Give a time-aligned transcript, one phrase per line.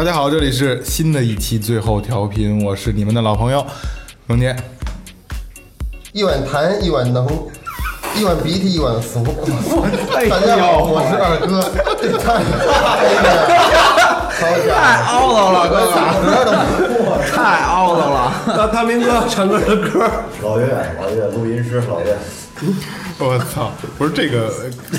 [0.00, 3.62] 大家好，这里是新的一期最后调频，我是你们的老朋友
[4.26, 4.56] 荣杰。
[6.12, 7.28] 一碗痰，一碗能，
[8.16, 9.22] 一碗鼻涕，一碗俗。
[10.10, 11.60] 大家好，我是二哥。
[14.40, 16.50] 太好家太凹糟了，哥咋歌都
[17.30, 18.32] 太凹糟了。
[18.56, 20.10] 大大明哥唱歌的歌，
[20.42, 20.64] 老岳，
[20.98, 22.16] 老岳，录音师老岳，
[23.18, 23.72] 我操！
[23.98, 24.48] 不是这个，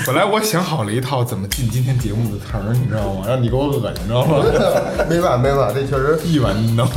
[0.06, 3.24] 本来我想好了一套怎么进今天节目的词儿，你知道吗？
[3.26, 4.44] 让你给我恶心，你知道吗？
[5.08, 6.86] 没办法没办法，这确实一碗能。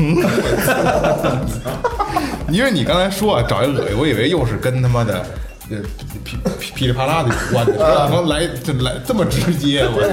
[2.49, 5.25] 因为你刚才说啊，找一恶心，我以为又是跟他妈的
[5.69, 5.77] 呃
[6.23, 10.07] 噼噼噼里啪啦的有关的，然后来就来这么直接，我操！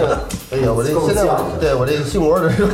[0.52, 1.24] 哎呀，我这现在
[1.60, 2.66] 对我这个心窝这是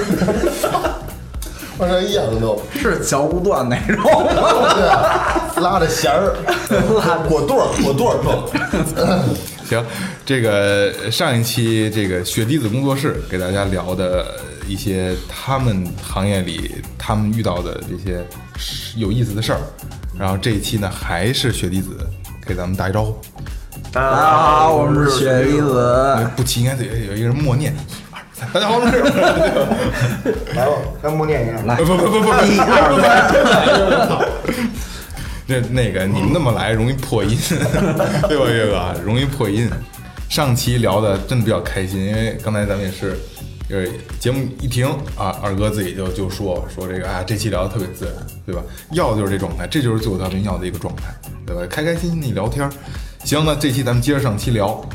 [1.78, 4.02] 往上一仰都，是嚼不断那种。
[4.02, 6.34] 对啊， 拉着弦儿，
[7.28, 8.38] 果垛儿果垛儿装。
[9.68, 9.84] 行，
[10.24, 14.24] 这个上一期这个雪滴子工作室给大家聊的
[14.66, 18.24] 一些他们行业里他们遇到的这些
[18.96, 19.60] 有意思的事儿，
[20.18, 21.90] 然后这一期呢还是雪滴子
[22.46, 23.18] 给咱们打一招呼。
[23.92, 25.78] 大家好，我们是雪梨子。
[25.78, 27.76] 呃不齐应该得有一个人默念，一
[28.12, 28.98] 二三，大家好，我们是。
[30.54, 31.62] 来吧，咱默念一下。
[31.66, 33.08] 来，不不不不不，一二三。
[35.48, 37.38] 那那个你们那么来容易破音，
[38.28, 38.94] 对吧，岳哥？
[39.02, 39.68] 容易破音。
[40.28, 43.18] 上期聊的真的比较开心，因为刚才咱们也是，
[43.66, 44.86] 就是节目一停
[45.16, 48.14] 啊，二哥自己就就说说这个啊，这期聊的特别自然，
[48.44, 48.62] 对吧？
[48.92, 51.04] 要的就是这状态，这就是最后调频要的一个状态，
[51.46, 51.62] 对吧？
[51.70, 52.70] 开开心心的聊天。
[53.24, 54.86] 行，那这期咱们接着上期聊，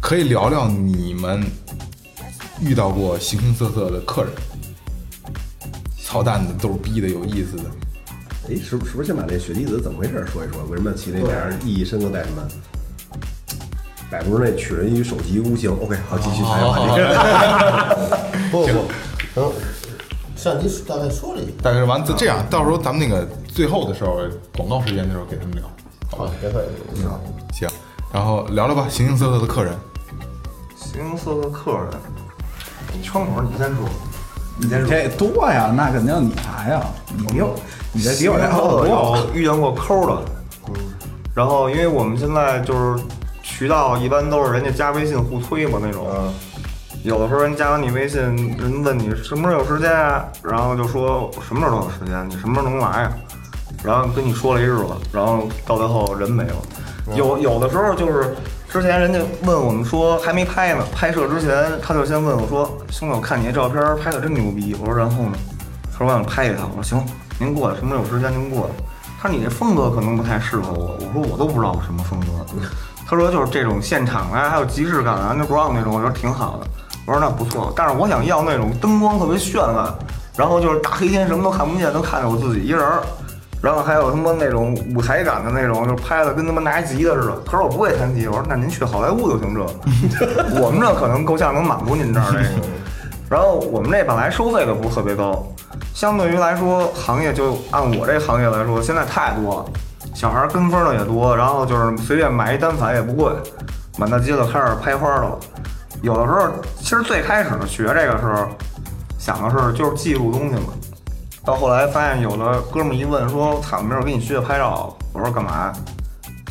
[0.00, 1.44] 可以聊聊你们
[2.60, 4.32] 遇到过形形色色的客人，
[6.04, 7.64] 操蛋的、逗逼的、有意思的。
[8.48, 10.64] 哎，是不是不是先把这雪滴子怎么回事说一说？
[10.68, 11.54] 为什么起这名儿？
[11.64, 12.42] 意义深刻在什么？
[14.10, 15.70] 百度那取人于手疾无形。
[15.70, 16.42] OK，好，继续。
[16.42, 16.96] 好好好
[18.50, 18.84] 不不，
[19.36, 19.52] 嗯，
[20.36, 21.52] 上期大概说了一下。
[21.62, 24.20] 大概是完，这样到时候咱们那个最后的时候，
[24.56, 25.62] 广告时间的时候给他们聊，
[26.10, 26.32] 好吧？
[26.40, 27.20] 别会，你好。
[27.54, 27.68] 行，
[28.12, 29.72] 然后聊聊吧，形形色色的客人。
[30.76, 31.88] 形形色色客人，
[32.92, 33.88] 你窗口你先说，
[34.62, 36.80] 你这多呀，那肯定你来呀。
[37.16, 37.54] 你比我，
[37.92, 38.88] 你这比我这好得多。
[38.88, 40.22] 有遇见过抠的，
[40.68, 40.74] 嗯，
[41.34, 43.02] 然后因为我们现在就是
[43.42, 46.06] 渠道一般都是人家加微信互推嘛那种，
[47.02, 48.20] 有的时候人加完你微信，
[48.56, 53.12] 人问你什么时候有时间啊，然后就说什么时候都有时间，你什么时候能来呀？
[53.82, 56.54] 然后跟你说了一日子，然后到最后人没了。
[57.16, 58.32] 有有的时候就是
[58.72, 65.32] 之前人家问我们说还没拍呢，拍摄之前他就先问我说：“兄弟，我看你这照片拍的真牛逼。”我说：“然后呢？”
[65.92, 67.06] 他说：“我想拍一套。”我说：“行，
[67.38, 68.72] 您过来，什么时候有时间您过来。”
[69.20, 72.26] 他说：“你这风格可能不太适合我。”我说：“我都不知道我什么风格。”
[73.06, 76.66] 他说：“就是这种现场啊，还有即视感啊，underground 那种，我觉得挺好的。”
[77.04, 79.94] 我说：“那不错，但是我想要那种灯光特别绚烂，
[80.34, 83.02] 然后就是大黑天什么都看不见，都看见我自己一人儿。”
[83.62, 87.36] 然后还有他妈那种舞台感的那种，就是拍的跟他妈拿吉他似的。
[87.46, 89.60] 可是我不会弹吉他，我说那您去好莱坞就行这，
[90.60, 92.66] 我们这可能够呛能满足您这儿这个。
[93.30, 95.46] 然后我们这本来收费的不是特别高，
[95.94, 99.64] 相对于来说，行业就按我这行业来说，现在太多了，
[100.12, 103.32] 小孩跟风的也多，然后就是随便买一单反也不贵，
[103.96, 105.38] 满大街的开始拍花的了。
[106.02, 106.48] 有的时候，
[106.80, 108.48] 其实最开始学这个时候，
[109.18, 110.72] 想的是就是记录东西嘛。
[111.44, 115.72] 到后来发现有的哥们儿一问说：“操，没准给你学拍照。”我说：“干嘛？”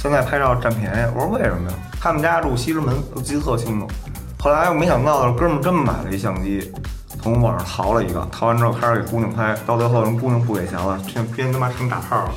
[0.02, 1.12] 现在拍照占便宜。
[1.16, 3.88] 我说：“为什么呀？”他们家住西直门，我记得特清楚。
[4.38, 6.74] 后来我没想到的是，哥们儿真买了一相机，
[7.22, 12.32] 从网上淘了一个，淘完之后开始给姑娘拍，到最后人姑娘不给钱了，偏偏他妈成打炮了。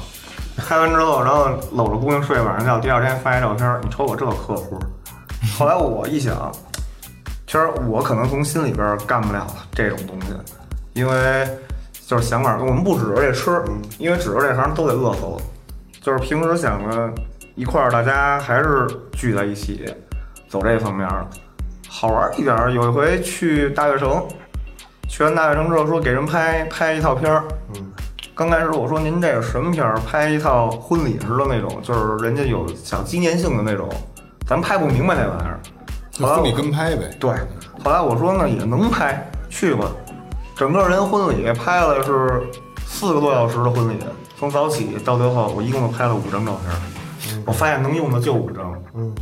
[0.57, 4.79] 拍完之后，然后搂着姑娘睡晚上觉，第二天发一照片，你瞅我这客户。
[5.59, 6.53] 后来我一想，
[7.47, 10.29] 其实我可能从心里边干不了这种东西，
[10.93, 11.49] 因为。
[12.07, 13.63] 就是想法，我们不指着这吃，
[13.99, 15.37] 因为指着这行都得饿死了。
[16.03, 17.11] 就是平时想着
[17.55, 19.87] 一块儿，大家还是聚在一起，
[20.49, 21.27] 走这方面儿，
[21.89, 22.71] 好玩一点儿。
[22.71, 24.23] 有一回去大悦城，
[25.09, 27.45] 去完大悦城之后说给人拍拍一套片儿，
[28.35, 33.89] 刚开始我说您这个什么片儿，拍一套婚礼似的那种，就是人家有小纪念性的那种，
[34.47, 35.59] 咱拍不明白那玩意儿。
[36.11, 37.11] 就婚礼跟拍呗。
[37.19, 37.31] 对，
[37.83, 39.87] 后来我说呢也能拍，去吧。
[40.57, 42.43] 整个人婚礼拍了是
[42.87, 43.99] 四个多小时的婚礼，
[44.39, 47.43] 从早起到最后，我一共就拍了五张照片。
[47.45, 48.73] 我发现能用的就五张。
[48.95, 49.13] 嗯。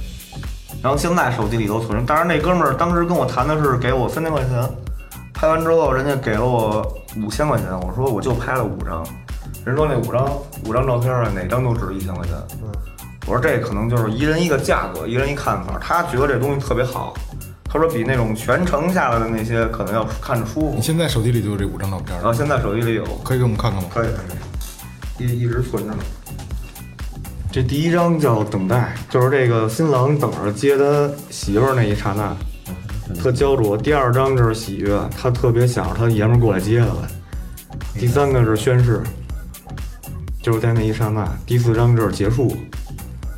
[0.83, 4.69] 然后现在手机里头存着，当然那哥们儿当时跟我谈的是给我三千块钱，
[5.33, 6.87] 拍完之后人家给了我
[7.17, 9.03] 五千块钱，我说我就拍了五张，
[9.65, 10.29] 人说那五张
[10.67, 12.35] 五张照片啊哪张都值一千块钱。
[12.63, 12.71] 嗯。
[13.27, 15.79] 我说这可能就是一人一个价格，一人一看法。
[15.81, 17.15] 他觉得这东西特别好，
[17.73, 20.83] 他说比那种全程下来的那些可能要看着舒服你。
[20.83, 23.89] 现在手机里就有这五张照片然后现在手机里有，可以给我们看看吗？
[23.91, 25.99] 可以可以，一一直存着呢。
[27.51, 32.37] 这第一张叫等待，就是这个新郎等着接他媳妇儿那一刹那，
[33.15, 33.75] 特焦灼。
[33.75, 37.09] 第二张就是喜悦，他特别想着他爷们儿过来接他来。
[37.95, 39.03] 第三个是宣誓，
[40.43, 41.27] 就是在那一刹那。
[41.47, 42.55] 第四张就是结束，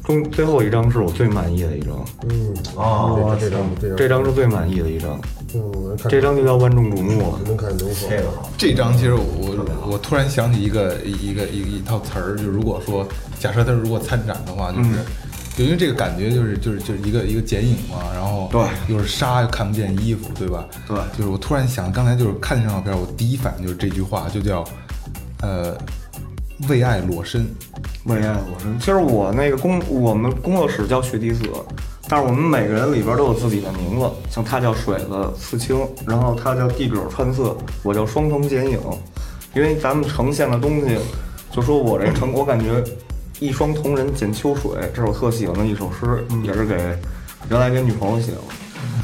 [0.05, 3.61] 中最后一张是我最满意的一张，嗯，啊，这张。
[3.81, 4.25] 这张这张。
[4.25, 5.19] 是最满意的一张，
[5.55, 7.41] 嗯，这张就叫万众瞩目了。
[7.47, 8.31] 能看能说这个。
[8.31, 13.07] 好，这张其实我我我突然想起一个一一个一一套词儿，就如果说
[13.39, 15.05] 假设他如果参展的话，就是、嗯。
[15.57, 18.61] 就因为这个感觉就是就是就是一个一个剪影嘛，然后对。
[18.89, 20.67] 又是纱又看不见衣服，对吧？
[20.89, 20.97] 对。
[21.17, 24.65] 就是我突然想，刚才就是看这张照片，我第一反应就是这句话，就叫
[25.43, 25.77] 呃
[26.69, 27.47] 为爱裸身。
[28.05, 28.79] 为爱裸身。
[28.79, 31.43] 其实我那个工，我们工作室叫雪地子，
[32.09, 38.79] 但是我们每个人里边都有自己的名字，像他叫水子刺青，然后他叫地葛穿色，我叫双瞳剪影。
[39.55, 40.99] 因为咱们呈现的东西，
[41.51, 42.83] 就说我这成，我感觉
[43.39, 46.75] 一双瞳人剪秋水，这是我特喜欢的一首诗，也是给
[47.49, 48.39] 原来给女朋友写的。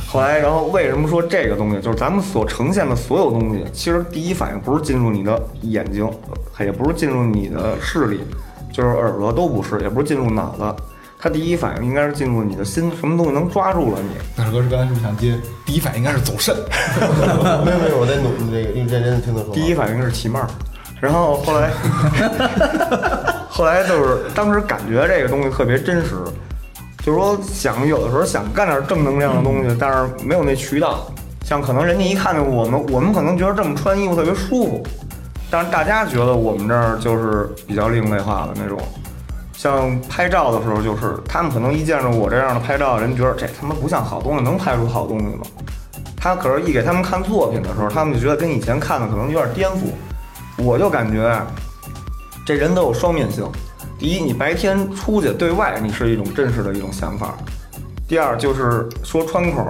[0.06, 6.05] 后来，然后为什么说这个东西，就是咱们所呈现的所有东西，其实第一反应不是进入你的眼睛，
[6.59, 8.21] 呃也不是进入你的视力，
[8.73, 10.82] 就是耳朵都不是，也不是进入脑子，
[11.19, 14.11] 他第一反应应该是进入你的心，什么东西能抓住了你？
[14.37, 15.35] 大师哥是刚才是不是想接？
[15.65, 16.55] 第一反应应该是走肾。
[17.65, 19.55] 没有没有，我在努这个认认真听他说。
[19.55, 20.49] 第一反应是骑帽儿，
[21.00, 21.71] 然后后来，
[23.49, 26.17] 后来就是当时感觉这个东西特别真实，
[27.02, 31.06] 就是说想有的时候想干点正能量的东西，但是没有那渠道。
[31.44, 34.82] 像可能人家一看见我们，我们可能觉得这么穿衣服特别舒服，
[35.50, 38.79] 但是大家觉得我们这儿就是比较另类化的那种。
[39.52, 45.43] 像拍照的时候，就是他们可能一见着我这样的拍照，人觉得这他妈不像好东西，能拍出好东西吗？
[46.17, 49.91] 他可是一给他们看作品的时候，他们就觉得跟以前看的可能有点颠覆。
[50.62, 51.47] 我就感觉啊，
[52.44, 53.44] 这人都有双面性。
[54.00, 57.35] 第一，你白天出去对外，你是一种真实的一种想法；
[58.08, 59.62] 第二，就是说穿口，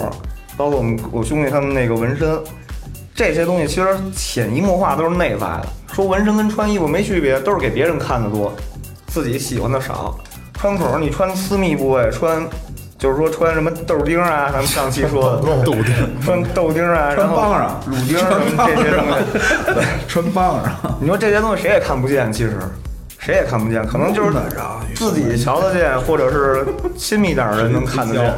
[0.56, 2.38] 包括我们我兄弟他们那个纹身，
[3.12, 5.66] 这些东西其实潜移默化都是内在的。
[5.92, 8.52] 说纹身跟穿衣服没区别，都是给别人看的多，
[9.08, 10.16] 自己喜欢的少。
[10.54, 12.46] 穿口你穿私密部位，穿
[12.96, 19.74] 就是说穿什么豆丁啊，咱们上期说的 豆丁，穿豆丁啊，然后帮上乳钉什么这些东西。
[19.74, 20.72] 对穿帮上，
[21.02, 22.56] 你说这些东西谁也看不见，其实
[23.20, 24.32] 谁也看不见，可能就是
[24.94, 28.34] 自己瞧得见，或者是亲密点儿的人能看得见。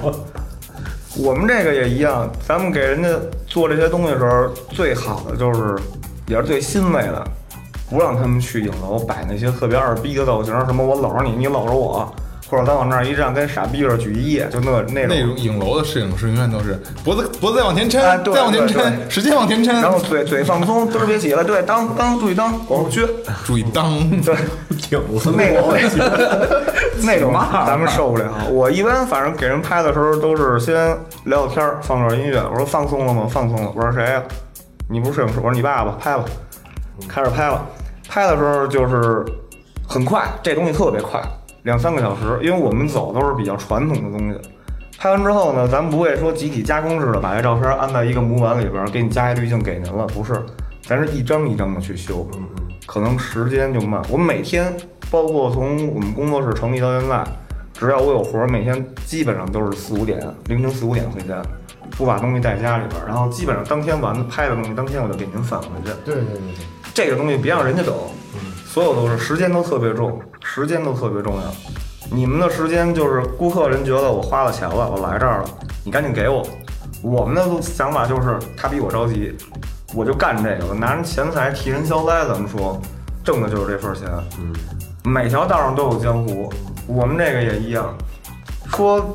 [1.16, 3.08] 我们这个也一样，咱们给人家
[3.46, 5.78] 做这些东西的时候，最好的就是
[6.26, 7.24] 也是最欣慰的，
[7.88, 12.12] 不让他们去影楼摆那些特别二逼的造型，什么我搂着你，你搂着我，
[12.52, 23.09] 或者咱往那儿一站，跟傻逼似的举一夜，就那那那种种影楼的摄影师永远都是脖子脖子再往前抻，哎对再往前抻，使劲往前抻，然后嘴嘴放松，嘚儿别起了，对，当当注意当，往后撅，
[23.47, 23.99] 注意当。
[24.21, 24.37] 对，
[25.35, 25.62] 那个
[27.02, 27.32] 那种
[27.66, 28.30] 咱们受不了。
[28.50, 30.75] 我一般反正给人拍的时候都是先
[31.25, 32.38] 聊聊天儿，放段音乐。
[32.52, 33.26] 我说放松了吗？
[33.30, 33.73] 放松了。
[33.75, 34.23] 我说谁呀、
[34.90, 35.37] 你不是摄影师？
[35.38, 36.25] 我说你爸爸，拍吧。
[37.09, 37.64] 开始拍了，
[38.06, 39.25] 拍的时候就是
[39.88, 41.18] 很快，这东西特别快，
[41.62, 44.38] 两三个小时，因为我们走都是比较传统的东西。
[44.99, 50.40] 拍完之后呢，咱们不会说集体加工似的把这照片安在一个模板里边儿，给你加一滤镜给您了，不是，
[50.83, 52.26] 咱是一张一张的去修，
[52.87, 54.00] 可能时间就慢。
[54.09, 54.73] 我们每天，
[55.11, 57.25] 包括从我们工作室成立到现在，
[57.73, 61.42] 只要我有活儿，每天基本上都是四五点，凌晨四五点回家，
[61.97, 65.90] 不把东西带家里边儿，然后基本上当天完拍的东西，当天我就给您返回去。
[66.04, 66.40] 对对对对，
[66.95, 67.92] 这个东西别让人家等，
[68.72, 71.42] 所有都是时间都特别重，时间都特别重要。
[72.10, 75.44] 你们的时间就是顾客人觉得我花了钱了，我来这儿了，
[75.84, 76.42] 你赶紧给我。
[77.02, 79.36] 我们的想法就是他比我着急，
[79.94, 82.80] 我就干这个，我拿人钱财替人消灾，咱们说，
[83.22, 84.08] 挣的就是这份钱。
[84.38, 84.54] 嗯，
[85.04, 86.50] 每条道上都有江湖，
[86.86, 87.94] 我们这个也一样。
[88.70, 89.06] 说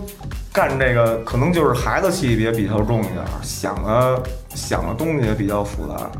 [0.53, 4.21] 干这个可能就是孩子气别比较重一点，想的
[4.53, 6.11] 想的东西也比较复杂。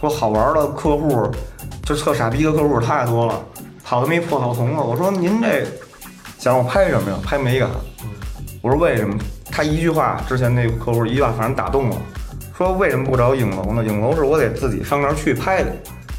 [0.00, 1.30] 说好玩的客户，
[1.84, 3.44] 就特傻逼的客户太多了，
[3.84, 4.80] 跑他妈一破草丛子。
[4.80, 5.64] 我说您这
[6.38, 7.16] 想让我拍什么呀？
[7.24, 7.68] 拍美感。
[8.60, 9.16] 我说为什么？
[9.50, 11.96] 他一句话，之前那客户一句话，反正打动了。
[12.56, 13.84] 说为什么不找影楼呢？
[13.84, 15.72] 影楼是我得自己上那儿去拍的，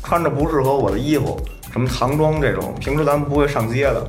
[0.03, 1.39] 穿着不适合我的衣服，
[1.71, 4.05] 什么唐装这种，平时咱们不会上街的。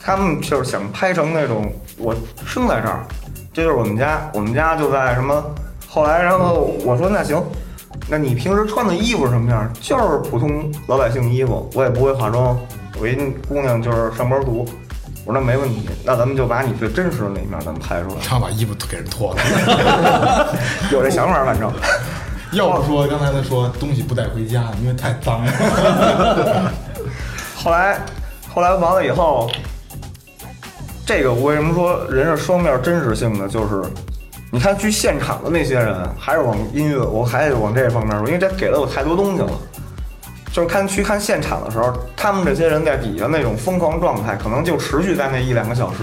[0.00, 2.14] 他们就是想拍成那种我
[2.44, 3.04] 生在这儿，
[3.52, 5.42] 这就是我们家，我们家就在什么。
[5.86, 7.42] 后来，然后我说那行，
[8.10, 9.70] 那你平时穿的衣服什么样？
[9.80, 12.58] 就是普通老百姓衣服，我也不会化妆，
[12.98, 13.14] 我一
[13.46, 14.66] 姑娘就是上班族。
[15.24, 18.14] 我说那没问题，那咱们就把你最真实的那一面咱们拍出来。
[18.26, 20.56] 他把衣服给人脱了，
[20.90, 21.70] 有这想法，反正。
[22.52, 26.72] 要不说刚才他说东西不带回家，因为太脏了。
[27.54, 28.00] 后来，
[28.48, 29.50] 后来完了以后，
[31.04, 33.46] 这个我为什么说人是双面真实性的？
[33.46, 33.82] 就是
[34.50, 39.50] 你看去现场的那些人，还是往音乐，我还得往这方面说，因为这给了我太多东西了。
[40.50, 45.98] 就是看去看现场的时候，他们这些人在底下那种疯狂状态，可能就持续在那一两个小时，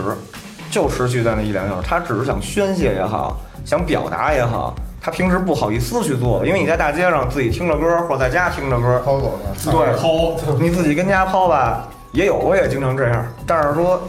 [0.70, 1.88] 就持续在那一两个小时。
[1.88, 3.36] 他只是想宣泄也好，
[3.66, 9.72] 想表达也好，他平时不好意思去做，因为你在大街上自己听着歌，或者在家听着歌，抛狗呢？
[9.72, 13.26] 对，抛 你自己跟家抛吧，也有，我也经常这样。
[13.48, 14.00] 但是说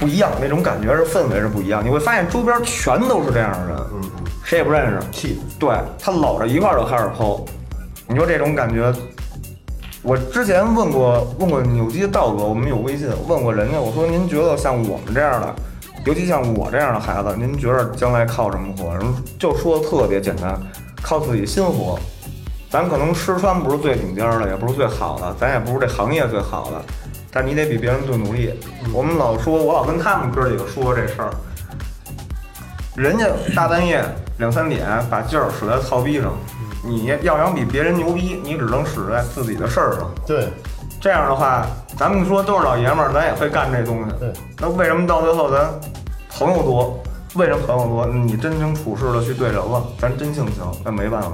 [0.00, 1.84] 不一样，那种感觉是氛围是不一样。
[1.84, 3.76] 你会发现周边全都是这样的人，
[4.42, 5.28] 谁也不认识，
[5.58, 7.44] 对他搂着一块儿就开始抛。
[8.08, 8.90] 你说这种感觉，
[10.02, 15.54] 我之前问过问过扭机道哥，我们有微信问过人家，我说您觉得像我们这样的，
[16.06, 18.96] 尤其像我这样的孩子，您觉得将来靠什么活？
[18.96, 19.02] 人
[19.38, 20.58] 就说的特别简单，
[21.02, 21.98] 靠自己心活。
[22.70, 26.82] 咱可能吃穿不是最顶尖的，也不是最好的，咱也不是这行业最好的，
[27.32, 28.52] 但你得比别人更努力。
[28.92, 31.30] 我们老说，我老跟他们哥几个说这事儿，
[32.96, 34.04] 人家大半夜
[34.38, 36.32] 两三点把劲儿使在操逼上，
[36.84, 40.10] 你要想比别人牛逼，你只能使在自己的事儿上。
[40.26, 40.48] 对
[41.00, 44.10] 这样的话，咱们说都是老爷们儿，咱也会干这东西。
[44.18, 45.70] 对，那为什么到最后咱
[46.30, 47.02] 朋友多？
[47.34, 48.06] 为什么朋友多？
[48.06, 51.30] 你真情处事的去对人了，咱真性情，那没办法。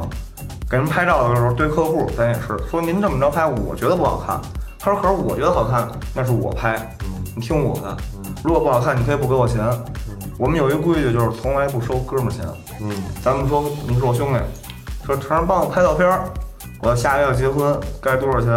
[0.68, 4.38] 给人拍照的时候对客户，咱也是说您这么着拍，我觉得不好看。
[4.86, 6.96] 他说可是我觉得好看，那是我拍，
[7.34, 7.96] 你听我的。
[8.44, 9.60] 如果不好看，你可以不给我钱。
[10.38, 12.46] 我们有一个规矩，就是从来不收哥们儿钱。
[12.80, 14.38] 嗯，咱们说你是我兄弟，
[15.04, 16.30] 说成儿帮我拍照片儿，
[16.82, 18.56] 我下个月要结婚，该多少钱？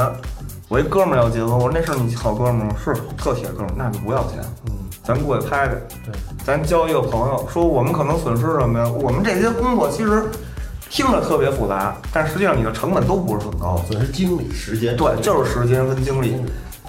[0.67, 2.75] 我一哥们儿要结婚，我说那是你好哥们儿吗？
[2.77, 4.37] 是特铁哥们儿，那就不要钱。
[4.67, 5.73] 嗯，咱过去拍去，
[6.05, 6.13] 对，
[6.45, 8.87] 咱交一个朋友，说我们可能损失什么呀？
[9.01, 10.29] 我们这些工作其实
[10.89, 13.79] 听着特别复杂，但实际上你的成本都不是很高。
[13.87, 14.97] 损失精力时间。
[14.97, 16.35] 对，就是时间跟精力。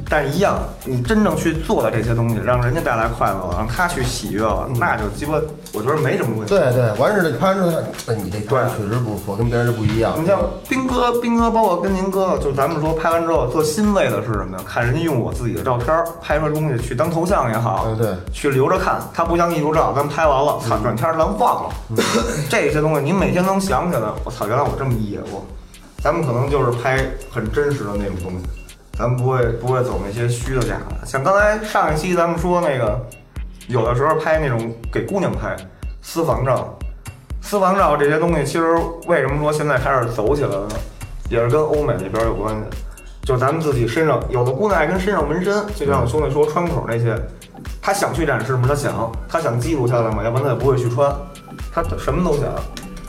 [0.09, 5.35] 但一样，你真正去做的这些东西，让人家带来快乐了，让他去喜悦了，那就鸡巴，
[5.73, 6.54] 我觉得没什么问题。
[6.54, 7.75] 对对，完事儿拍出来，
[8.07, 10.14] 哎，你这拍确实不错，跟别人就不一样。
[10.21, 10.38] 你像
[10.69, 14.64] 斌哥，斌哥，包括跟您哥，就咱们说拍完之后特欣慰的是什么呀？
[14.66, 19.00] 看人家用我自己的照片拍出来东西去当头像也好，对对，去留着看。
[19.12, 21.71] 他不像艺术照，咱拍完了，操，转天儿咱忘了。
[22.49, 25.45] 这些东西你每天能想起来，我操，原来我这么野过。
[26.02, 26.99] 咱们可能就是拍
[27.30, 28.38] 很真实的那种东西，
[29.00, 31.07] 咱们不会不会走那些虚的假的。
[31.07, 33.00] 像刚才上一期咱们说那个，
[33.66, 35.57] 有的时候拍那种给姑娘拍
[36.02, 36.78] 私房照，
[37.40, 38.76] 私房照这些东西，其实
[39.07, 40.76] 为什么说现在开始走起来了呢？
[41.30, 42.61] 也是跟欧美那边有关系。
[43.23, 47.16] 就是咱们自己身上有的姑娘爱跟身上纹身，就像我兄弟说穿口那些，
[47.80, 48.66] 他想去展示吗？
[48.69, 50.23] 他想，他想记录下来吗？
[50.23, 51.11] 要不然他也不会去穿，
[51.73, 52.52] 他什么都想。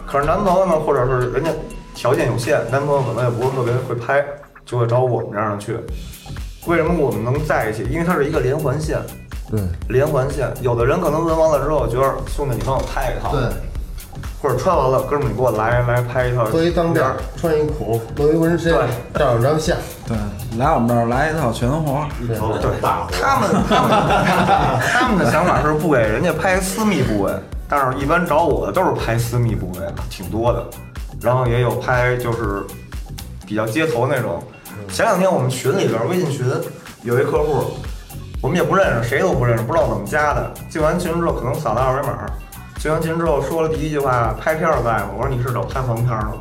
[0.08, 1.50] 可是男朋友呢，或者是人家
[1.94, 4.26] 条件有限，男朋友可能也不是特别会拍，
[4.72, 5.76] 就会找我们这样的去。
[6.66, 7.84] 为什么我们能在一起？
[7.92, 9.02] 因为它是一个连环线，
[9.50, 9.60] 对
[9.90, 10.48] 连环线。
[10.62, 13.42] 有的人可能纹完了之后，觉得兄弟你帮我拍一套，对，
[14.42, 18.72] 或者穿完了，哥们儿你给我来来拍一套，做一当店儿，穿一孔，弄一纹身，
[19.14, 19.76] 照两张相。
[20.08, 20.16] 对，
[20.58, 22.08] 来我们这儿来一套全活。
[22.20, 23.90] 对对，他们他们
[24.94, 27.34] 他们的想法是不给人家拍私密部位，
[27.68, 30.64] 但是一般找我的都是拍私密部位，挺多的。
[31.20, 32.64] 然后也有拍就是
[33.46, 34.42] 比较街头那种。
[34.90, 36.46] 前两天我们群里边微信群
[37.04, 37.78] 有一客户，
[38.42, 40.52] 我们也不认识，谁都不认识，不知道怎么加的。
[40.70, 42.30] 进完群之后可能扫了二维码，
[42.78, 46.34] 进完群之后说了第一句话：“拍片儿在吗？”我说：“你是找拍黄片儿的吗？”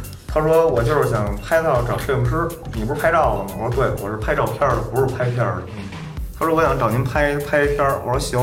[0.32, 5.62] 他说：“我就是想拍照找摄影师，你不是拍照的吗？”我说：“对，我是拍照片儿的，不是拍片儿的。”
[6.38, 8.38] 他说：“我想找您拍拍片儿。”我说：“行。”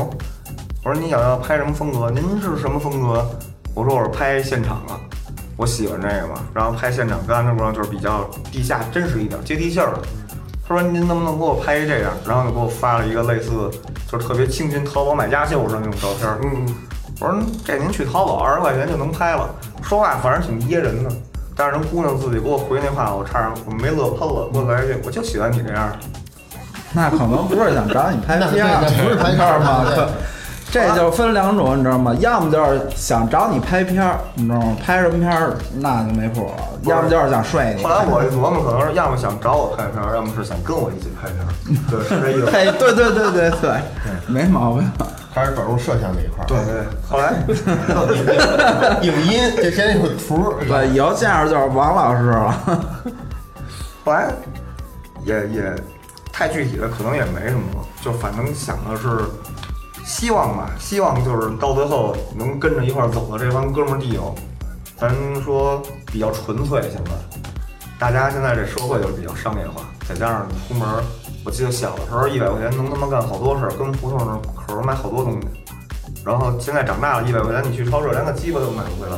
[0.84, 2.10] 我说：“你想要拍什么风格？
[2.10, 3.26] 您是什么风格？”
[3.74, 5.07] 我说：“我是拍现场的，
[5.58, 6.40] 我喜欢这个嘛。
[6.54, 9.98] 然后拍现场跟 underground 就是比较地下真实一点，接地气儿的。”
[10.66, 13.50] 他说：“您能不能给我拍一这样？”然后就给我发了一个类似
[14.10, 16.28] 就是特别清新淘宝买家秀似的那种照片。
[16.42, 16.66] 嗯，
[17.20, 19.48] 我说这您去淘宝二十块钱就能拍了，
[19.82, 21.10] 说话反正挺噎人的，
[21.56, 25.90] 但是人姑娘自己给我回那话，我差点我没乐喷了，给我来一句，我就喜欢你这样。
[26.92, 28.66] 那可能不是想找你拍那片
[29.02, 29.86] 不是拍片吗？
[30.70, 32.14] 这就分两种，你知道吗？
[32.20, 34.76] 要么就是想找你拍片儿，你知道吗？
[34.84, 37.82] 拍什么片儿那就没谱了；要么就是想睡你。
[37.82, 41.48] 后来我一琢磨，可能是要么想找我拍片儿，要么是想跟我一起拍片儿。
[41.90, 42.50] 对，是这意思。
[42.50, 43.80] 嘿， 对对对对对，
[44.26, 44.90] 没毛病。
[45.34, 46.46] 还是转入摄像这一块儿。
[46.48, 47.32] 对对，后来
[49.02, 52.60] 影音这先有图，对，以后见着就是王老师了。
[54.04, 54.28] 后来
[55.24, 55.62] 也也
[56.32, 59.20] 太具体的可能也没什么了，就反正想的是
[60.08, 64.34] 希望吧，希望就是到最后能跟着一块儿走的这帮哥们儿弟友，
[64.96, 66.80] 咱说比较纯粹。
[66.90, 67.10] 现在
[67.98, 71.04] 大家现在这社会就是比较商业化，再加上出门儿，
[71.44, 75.48] 我记得小的时候一百块钱能他妈干好多事儿，跟胡同儿口儿买好多东西。
[76.24, 79.16] 然后现在长大了，一百块钱你去超市连个鸡巴都买不回来，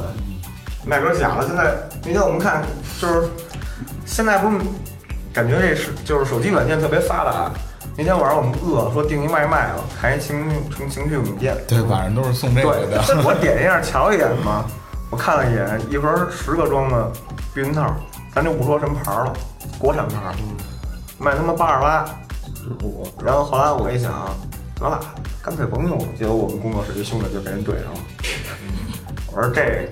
[0.85, 1.47] 买根假的。
[1.47, 2.64] 现在那天我们看，
[3.00, 3.28] 就是
[4.04, 4.59] 现在不是
[5.32, 7.49] 感觉这是就是手机软件特别发达。
[8.00, 10.42] 那天晚上我们饿了，说订一外卖了，看一情
[10.75, 13.04] 情情趣用店，对，晚上都是送这个对，的。
[13.07, 14.64] 这我点一下 瞧一眼嘛，
[15.11, 17.12] 我看了一眼，一盒十个装的
[17.54, 17.95] 避孕套，
[18.35, 19.30] 咱就不说什么牌了，
[19.78, 20.35] 国产牌儿，
[21.19, 22.09] 卖他妈八十八。
[23.23, 24.35] 然后后来我一想，
[24.76, 24.99] 得了，
[25.42, 26.04] 干脆甭用了。
[26.19, 28.00] 结果我们工作室一兄弟就给人怼上了。
[29.30, 29.87] 我说这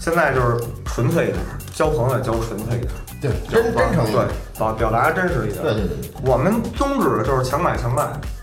[0.00, 1.38] 现在就是纯粹一点，
[1.72, 4.24] 交朋友也交纯粹一点儿，对，真真诚一对。，
[4.58, 5.62] 表表达真实一点。
[5.62, 8.02] 对对对对，我们宗旨就是强买强卖，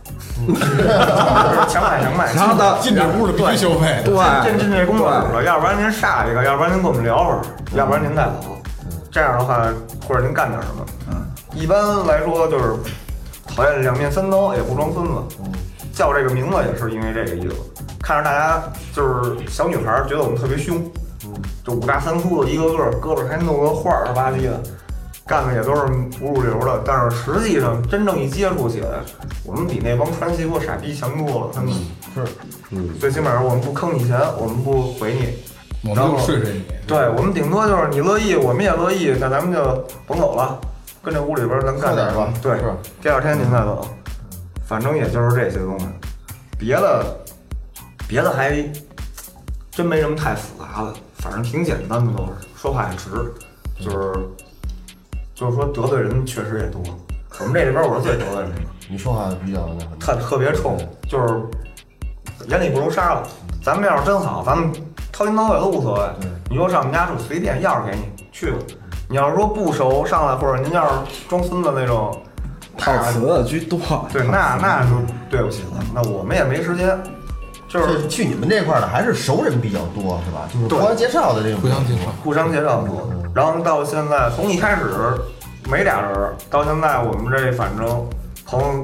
[0.47, 2.33] 就是强买强卖。
[2.33, 4.01] 然后到进这屋的必须消费。
[4.05, 7.41] 对进进这工作室了，要不然您杀一个，要不然您跟我们聊会儿，
[7.75, 8.57] 要不然您带走。
[9.11, 9.67] 这样的话，
[10.07, 10.85] 或者您干点什么。
[11.11, 12.73] 嗯，一般来说就是
[13.47, 15.13] 讨厌两面三刀，也不装孙子。
[15.91, 17.55] 叫这个名字也是因为这个意思，
[18.01, 20.81] 看着大家就是小女孩儿觉得我们特别凶，
[21.65, 24.61] 就五大三粗的一个个，胳膊还弄个花儿吧唧的，
[25.29, 25.85] 干的也都是
[26.17, 26.81] 不入流的。
[26.83, 28.99] 但是实际上真正一接触起来，
[29.45, 31.51] 我们比那帮传奇部傻逼强多了。
[31.53, 31.71] 他们
[32.15, 32.25] 是，
[32.71, 36.63] 嗯，最起码我们不坑你钱，我们不毁你，我们就睡睡你。
[36.87, 40.59] 对我们顶多就是你乐意，我们也乐意，那咱们就甭走了，
[41.03, 42.59] 跟这屋里边儿咱干点吧对，
[42.99, 43.87] 第二天您再走，
[44.65, 45.85] 反正也就是这些东西，
[46.57, 47.05] 别的
[48.07, 48.51] 别的还
[49.69, 53.11] 真没什么太复杂的，反正挺简单的都是，说话也直，
[53.79, 54.19] 就是
[55.39, 56.81] 就是说得罪人确实也多，
[57.39, 58.61] 我们这里边我是最得罪人的。
[58.89, 59.95] 你说话比较那什么。
[59.97, 61.41] 特特别冲，就是
[62.49, 63.29] 眼里不如沙子。
[63.63, 64.69] 咱们要是真好，咱们
[65.13, 66.27] 掏心掏肺都无所谓。
[66.49, 68.57] 你说上我们家住随便，钥匙给你去吧。
[69.07, 72.21] 你要是说不熟上来，或者您要是装孙子那种，
[72.77, 73.79] 套词的居多。
[74.11, 74.89] 对，那 那就
[75.29, 75.81] 对不起了。
[75.95, 76.99] 那我们也没时间，
[77.69, 80.49] 就是去你们这块儿的还是熟人比较多，是吧？
[80.51, 81.61] 就是互相介绍的这种。
[81.61, 82.11] 互相介绍。
[82.23, 83.07] 互相介绍多。
[83.33, 84.85] 然后到现在，从一开始
[85.69, 87.87] 没俩人，到现在我们这反正
[88.43, 88.83] 朋友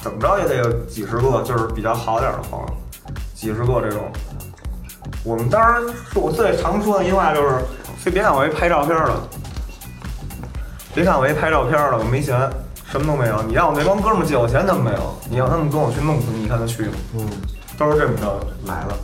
[0.00, 2.66] 怎么着也得有几十个，就是比较好点儿的朋友，
[3.34, 4.00] 几十个这种。
[5.22, 7.58] 我们当时我最常说的一句话就是：
[8.02, 9.14] 别别看我一拍照片儿的，
[10.94, 12.50] 别看我一拍照片儿的，我没钱，
[12.90, 13.42] 什么都没有。
[13.42, 16.94] 你让我那帮哥们儿借我钱，他们没有；你让他们跟我去弄死，你看他去吗？
[17.18, 17.28] 嗯，
[17.82, 18.96] 都是这么着来了，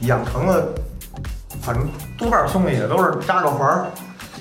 [0.00, 0.62] 养成了，
[1.62, 3.86] 反正多半兄弟也都是扎个环儿，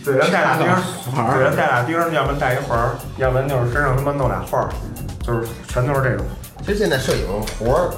[0.03, 0.75] 嘴上带俩钉儿，
[1.15, 4.69] 环儿嘴上带俩钉儿，要不然带一环儿，要不然就是身上他妈弄俩画儿，
[5.25, 6.25] 就是全都是这种。
[6.65, 7.25] 其实现在摄影
[7.57, 7.89] 活儿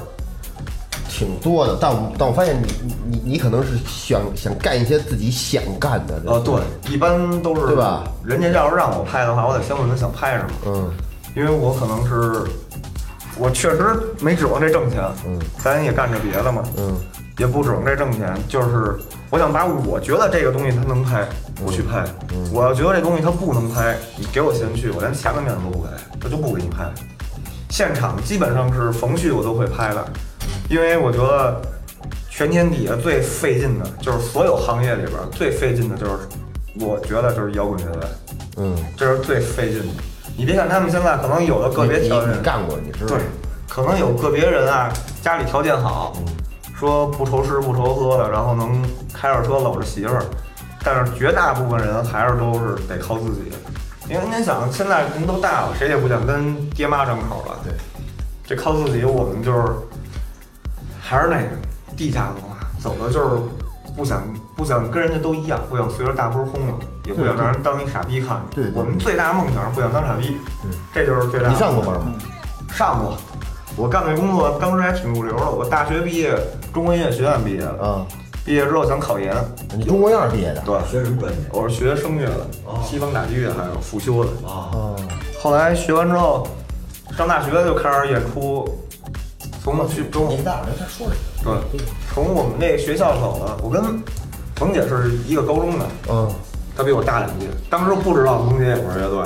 [1.08, 6.22] 挺多的，但我但我发现你你你你可能是想想干一些自己想干的。
[6.26, 8.04] 呃，对，一般都是对吧？
[8.24, 10.90] 人家要是让我拍的话，我得先问他想拍什么，嗯
[11.34, 12.44] 因为我可能是，
[13.38, 16.96] 我确实没指望这挣钱，嗯，咱也干着别的嘛，嗯
[17.38, 18.96] 也不指望这挣钱，就是
[19.30, 21.26] 我想把我觉得这个东西它能拍，
[21.64, 22.04] 我去拍；
[22.52, 25.88] 我要觉得这东西它不能拍，你给我钱去，我连钱的面子都不给，
[26.24, 26.84] 我就不给你拍。
[27.70, 30.06] 现场基本上是逢续我都会拍的，
[30.68, 31.58] 因为我觉得
[32.28, 36.18] 全天底下最费劲的就是所有行业里边最费劲的就是，
[36.78, 38.02] 我觉得就是摇滚乐队，
[38.58, 40.02] 嗯，这是最费劲的。
[40.36, 43.24] 你别看他们现在可能有的个别条件你，干过，你知道对，
[43.68, 44.90] 可能有个别人啊，
[45.20, 46.12] 家里条件好，
[46.74, 50.24] 说不愁吃不愁喝的，然后能开着车搂着媳妇儿，
[50.82, 53.52] 但是绝大部分人还是都是得靠自己。
[54.08, 57.56] 因为您想，现在人都大了，谁也不想跟爹妈张口了。
[57.62, 57.72] 对，
[58.44, 59.62] 这靠自己，我们就是
[61.00, 61.48] 还是那个
[61.96, 63.40] 地下文化，走的就是
[63.96, 64.22] 不想
[64.56, 68.42] 不想跟人家都一样，不想随着大波轰了，也不想让人当一傻逼看。
[68.54, 70.36] 对对我们最大的梦想是不想当傻逼，
[70.94, 71.52] 这就是最大的。
[71.52, 72.12] 你上过班吗？
[72.72, 73.16] 上过，
[73.76, 75.50] 我干这工作当时还挺入流的。
[75.50, 76.34] 我大学毕业，
[76.72, 78.06] 中国音乐学院毕业的，啊，
[78.44, 79.34] 毕业之后想考研，
[79.76, 80.62] 你中国院毕业的？
[80.64, 81.38] 对，学什么专业？
[81.50, 82.46] 我是学声乐的，
[82.82, 84.30] 西方打击乐还有辅修的。
[84.44, 84.96] 哦，
[85.42, 86.46] 后来学完之后，
[87.16, 88.66] 上大学就开始演出，
[89.62, 91.06] 从去中年纪大了，再说
[91.42, 91.58] 说。
[91.72, 91.80] 对，
[92.14, 93.62] 从我们那个学校走的。
[93.62, 93.82] 我跟
[94.56, 96.30] 冯姐是一个高中的，嗯，
[96.76, 97.46] 他比我大两届。
[97.70, 99.24] 当时不知道冯姐也玩乐队，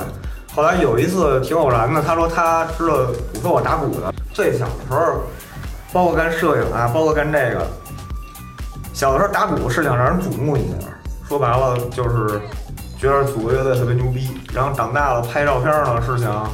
[0.53, 2.93] 后来有一次挺偶然的，他说他知道
[3.33, 4.13] 我说我打鼓的。
[4.33, 5.21] 最小的时候，
[5.91, 7.67] 包括干摄影啊，包括干这个，
[8.93, 10.75] 小的时候打鼓是想让人瞩目一下，
[11.27, 12.39] 说白了就是
[12.99, 14.29] 觉得组个乐队特别牛逼。
[14.53, 16.49] 然后长大了拍照片呢，是想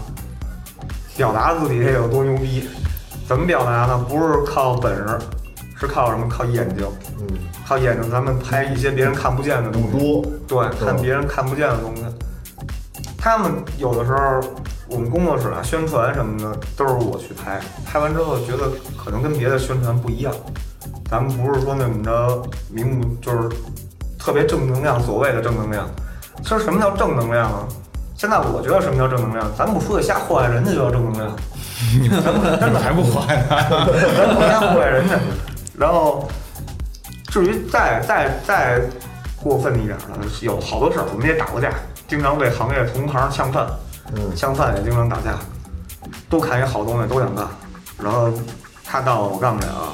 [1.16, 2.70] 表达自己有多牛逼。
[3.26, 4.06] 怎么表达呢？
[4.10, 5.18] 不是靠本事，
[5.86, 6.28] 是靠什么？
[6.30, 6.88] 靠眼睛。
[7.19, 7.28] 嗯，
[7.67, 9.98] 靠眼睛，咱们拍一些别人看不见的东西。
[9.98, 12.04] 多对，看别人看不见的东西。
[13.17, 14.41] 他们有的时候，
[14.88, 17.60] 我们工作室啊，宣传什么的都是我去拍。
[17.86, 20.34] 拍完之后觉得可能跟别的宣传不一样，
[21.10, 23.50] 咱们不是说那么着明目，就是
[24.19, 25.88] 特别正能量，所谓的正能量。
[26.41, 27.67] 其实什么叫正能量啊？
[28.17, 29.50] 现在我觉得什么叫正能量？
[29.58, 31.36] 咱不出去瞎祸害人家就叫正能量。
[32.24, 33.46] 咱们真的还不坏呢？
[33.50, 35.17] 咱不瞎祸害人家。
[35.78, 36.28] 然后，
[37.28, 38.82] 至于再再再
[39.42, 40.06] 过分一点的，
[40.42, 41.72] 有好多事儿我们也打过架，
[42.08, 43.68] 经常被行业同行呛饭，
[44.14, 45.38] 嗯呛饭也经常打架，
[46.30, 47.48] 都看一好东西都想干，
[47.98, 48.30] 然后
[48.86, 49.94] 他到了我干不了，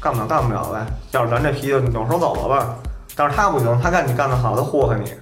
[0.00, 2.76] 干不了干不了呗，要是咱这脾气扭手走了吧，
[3.14, 5.12] 但是他不行，他看你干得好，他祸害你，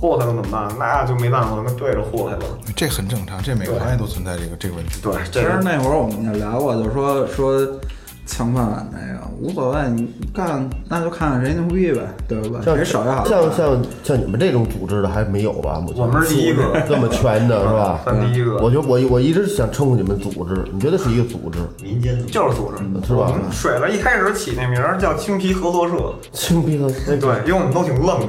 [0.00, 0.68] 祸害了怎么办？
[0.78, 2.44] 那就没办法，那对着祸害了。
[2.74, 5.00] 这很正常，这每个行业都存在这个这个问题。
[5.00, 7.78] 对，其实那会儿我们也聊过，就是说说
[8.24, 12.60] 抢饭碗那个无所谓，你干那就看看谁牛逼呗，对吧？
[12.64, 13.26] 像谁手艺好。
[13.26, 15.80] 像像像你们这种组织的还没有吧？
[15.80, 18.00] 目前我们是第一个这么全的 是吧？
[18.04, 28.28] 算第一个我觉得我我一直想称呼你们组织，你觉得是一个组织民间组织就是组织，是吧我们水了一开始起那名儿叫青皮合作社， 青皮和对，因为我们都挺愣的，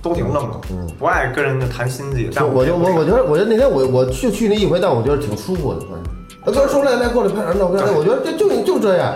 [0.00, 0.60] 都挺愣的，
[0.98, 2.30] 不爱跟人家谈心计。
[2.32, 6.00] 但我就我我觉得我觉得那天我我去去那一回，但我觉得挺舒服的，反正。
[6.44, 9.14] 啊，哥说来来过来拍张照片，我觉得这就就这样，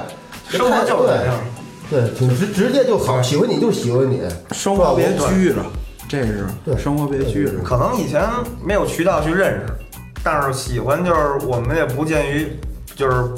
[0.49, 1.35] 生活就是这样。
[1.91, 5.57] 对，挺直直接就好，喜欢你就喜欢你，生活别拘着，
[6.09, 7.53] 这是对生活别拘着。
[7.65, 8.23] 可能以前
[8.65, 9.67] 没有渠道去认识，
[10.23, 12.57] 但是喜欢就是我们也不见于，
[12.95, 13.29] 就是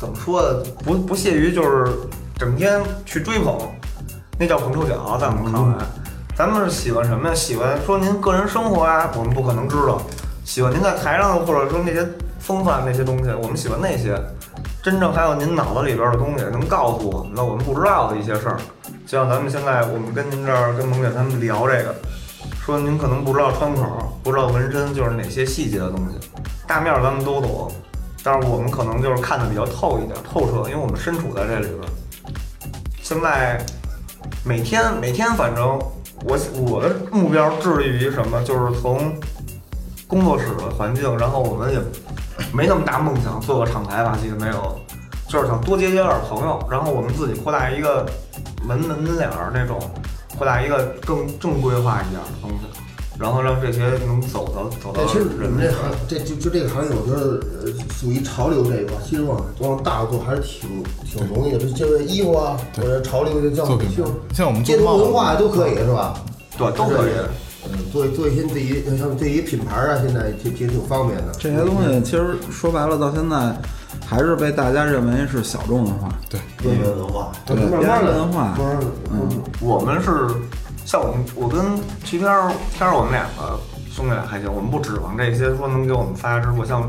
[0.00, 1.92] 怎么说的，不不屑于就是
[2.36, 3.56] 整天去追捧，
[4.38, 5.84] 那叫捧臭脚，在我们看来，
[6.36, 7.34] 咱们是喜欢什么呀？
[7.34, 9.98] 喜欢说您个人生活啊，我们不可能知道；
[10.44, 12.06] 喜欢您在台上或者说那些
[12.46, 14.16] 风范那些东西，我们喜欢那些。
[14.80, 18.56] 真正还有您脑子里边的东西能告诉我们的我们不知道的一些事儿，
[19.04, 21.92] 就像咱们现在我们跟您这儿跟萌姐他们聊这个，
[22.64, 23.82] 说您可能不知道窗口，
[24.22, 26.28] 不知道纹身就是哪些细节的东西，
[26.68, 27.68] 大面儿咱们都懂，
[28.22, 31.80] 但是我们可能就是看的比较透一点、透彻，因为我们身处在这里边。
[33.02, 33.60] 现在
[34.44, 35.66] 每天每天，反正
[36.24, 39.12] 我我的目标致力于什么，就是从
[40.06, 41.80] 工作室的环境，然后我们也
[42.52, 44.78] 没那么大梦想做个厂牌吧，其实没有，
[45.28, 48.06] 就是想多结交点朋友，然后我们自己扩大一个
[48.66, 49.78] 门门门脸儿那种，
[50.36, 52.66] 扩大一个更正规化一点的东西，
[53.18, 66.14] 然后让这些能走到走到哎，其实你们们这行，这就就这个行业，我觉得呃属于潮流这一块，其实往往大了做还是挺挺容易的，就就是衣服啊，或者潮流就像做品牌就像我们街头文化都可以是吧？
[66.58, 67.12] 对都可以。
[67.72, 71.32] 嗯，做做一些自己像对于品牌啊，现在挺挺挺方便的。
[71.38, 73.54] 这些东西其实说白了，到现在
[74.06, 76.08] 还是被大家认为是小众文化。
[76.28, 77.32] 对，边缘文化。
[77.44, 78.56] 对慢慢边缘的文化
[79.12, 80.28] 嗯，我们是
[80.84, 81.60] 像我们，我跟
[82.04, 83.58] 齐天儿天儿，我们两个
[83.90, 86.64] 兄弟俩还行，我们不指望这些说能给我们发家致富。
[86.64, 86.88] 像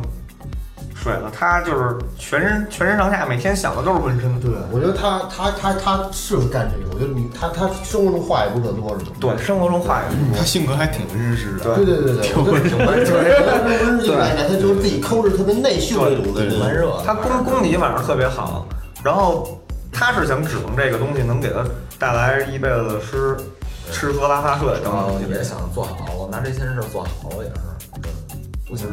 [1.03, 6.93] 水了，他就是全身全身上下每天想的都是纹身，对，我觉得他他他他适合干这个。
[6.93, 9.11] 我觉得你他他生活中话也不可多是吗？
[9.19, 11.75] 对，生活中话也是他性格还挺温实的。
[11.75, 18.65] 对对对对挺 温热，温热来他就是自己抠着特别内秀那种的，蛮热他功功底反正特别好，
[19.03, 19.59] 然后
[19.91, 21.63] 他是想指望这个东西能给他
[21.99, 23.37] 带来一辈子的吃
[23.91, 25.29] 吃喝拉撒睡等然后等。
[25.29, 27.55] 也想做好了，拿这些事儿做好了也是，
[28.67, 28.87] 不行，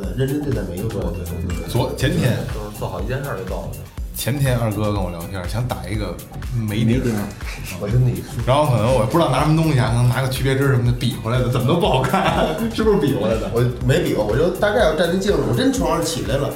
[0.00, 1.68] 对，认真对待每一个做对对对。
[1.68, 3.68] 昨前天就是做好一件事儿就够了。
[4.14, 6.12] 前天二哥跟我聊天，想打一个
[6.68, 7.14] 眉顶，
[7.80, 13.48] 我跟你说，然后可能我不知道拿什么东西啊，可能拿个区别针什么的比回来的，怎么都不好看，是不是比回来的？
[13.54, 16.50] 我没比过，我就大概要站那镜子，我真床上起来了，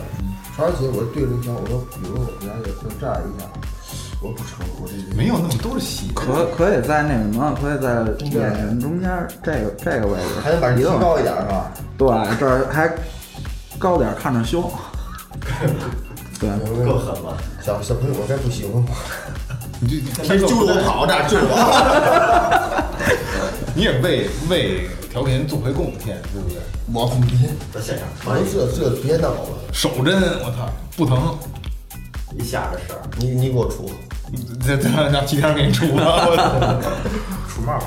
[0.57, 3.47] 床上起来我就对着一瞧，我说，比如我家就就这样一下，
[4.19, 6.11] 我说不成，我这没有那么都是细。
[6.17, 9.07] 可可以在那什么，可以在眼睛中间
[9.39, 11.71] 这个这个位置，还得把这提高一点是吧？
[11.97, 12.91] 对，这儿还
[13.83, 14.63] 高点儿看着凶。
[16.39, 16.49] 对，
[16.85, 18.93] 够狠了，小小朋友我该不喜欢吧？
[19.81, 21.55] 你就其实揪着我跑，这样揪着我。
[23.75, 26.59] 你也为为调频做回贡献，对不对？
[26.93, 30.15] 我别，在现场反正这这别闹了，手针，
[30.45, 31.37] 我操，不疼。
[32.39, 33.91] 一下这事儿，你你给我出，
[34.65, 36.43] 这这让七天给你出了，我操！
[37.49, 37.83] 出帽儿，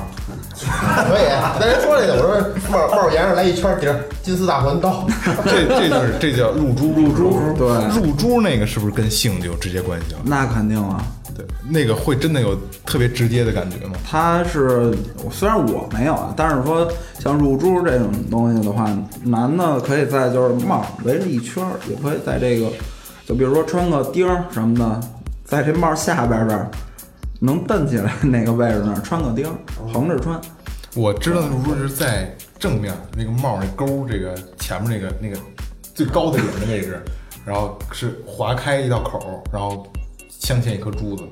[1.08, 1.26] 可以。
[1.60, 5.08] 那人说这个，我说帽帽檐上来一圈底儿，金丝大环刀。
[5.46, 10.20] 这这就是这叫入珠，入珠，对入珠那个是不是跟性就有直接关系了？
[10.24, 11.04] 那肯定啊。
[11.36, 13.96] 对，那个会真的有特别直接的感觉吗？
[14.10, 14.96] 它是
[15.30, 16.88] 虽然我没有啊，但是说
[17.20, 18.88] 像入珠这种东西的话，
[19.24, 22.70] 男的可以在就是帽围着一圈，也可以在这个，
[23.28, 25.02] 就比如说穿个钉儿什么的，
[25.46, 26.70] 在这帽儿下边儿这儿
[27.40, 29.54] 能蹬起来那个位置那儿穿个钉儿，
[29.94, 30.42] 横着穿。
[30.96, 35.38] 我知道的入珠是在正面那个帽儿那钩儿这个前面那个那个
[35.94, 37.00] 最高的顶的位置，
[37.46, 39.86] 然后是划开一道口儿，然后
[40.30, 41.24] 镶嵌一颗珠子。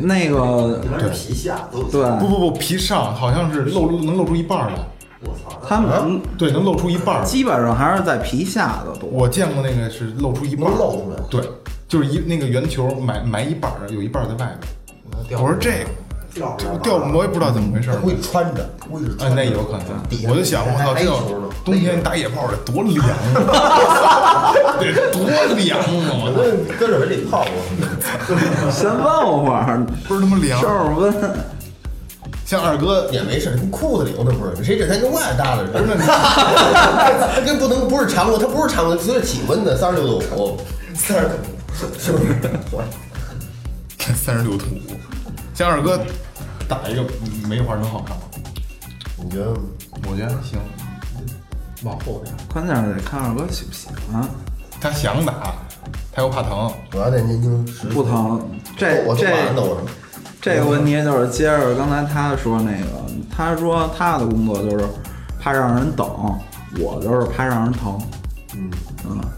[0.00, 4.76] 那个一般是皮下都对，不不不，皮上好像是露出能露出一半儿来，
[5.20, 7.24] 我操，他们对，能露出一半儿。
[7.24, 9.08] 基本上还是在皮下的多。
[9.10, 11.42] 我见过那个是露出一半露出来对，
[11.88, 14.56] 就是一那个圆球埋埋一半儿，有一半儿在外
[15.26, 15.40] 边。
[15.40, 15.86] 我说这
[16.34, 17.96] 掉这掉，我也不知道怎么回事儿。
[17.96, 19.36] 会穿着，估计是哎，穿着。
[19.36, 19.86] 那有可能
[20.28, 21.18] 我就想，我操，这要
[21.64, 24.52] 冬天打野炮得多凉啊！
[24.78, 25.24] 得多
[25.56, 25.84] 凉啊！
[25.88, 30.68] 我操，我搁热水里泡过，先问我会儿，倍儿他妈凉收。
[30.68, 31.34] 拾温。
[32.44, 35.64] 像二哥，也没事，跟裤子里头那 不是，谁这才跟外搭的？
[35.64, 35.84] 不是，
[37.34, 40.56] 它跟不能不是常温，他不是常温，随着体温的，三十六度五，
[40.94, 41.28] 三十
[41.78, 42.34] 是不是？
[42.72, 42.82] 我
[43.98, 44.98] 三十六度五，
[45.54, 46.00] 像二哥
[46.66, 47.04] 打一个
[47.48, 48.22] 梅花能好看吗？
[49.16, 49.54] 你觉得
[50.08, 50.58] 我觉得行，
[51.82, 52.34] 往后点？
[52.52, 54.26] 关键是得看二哥喜不喜欢，
[54.80, 55.54] 他想打，
[56.10, 56.72] 他又怕疼。
[56.94, 58.40] 我要得年轻时不疼。
[58.76, 59.92] 这我都这。
[60.40, 62.86] 这个问题就是接着刚才他说那个，
[63.30, 64.86] 他说他的工作就是
[65.40, 66.08] 怕让人等，
[66.80, 68.00] 我就是怕让人疼。
[68.54, 68.70] 嗯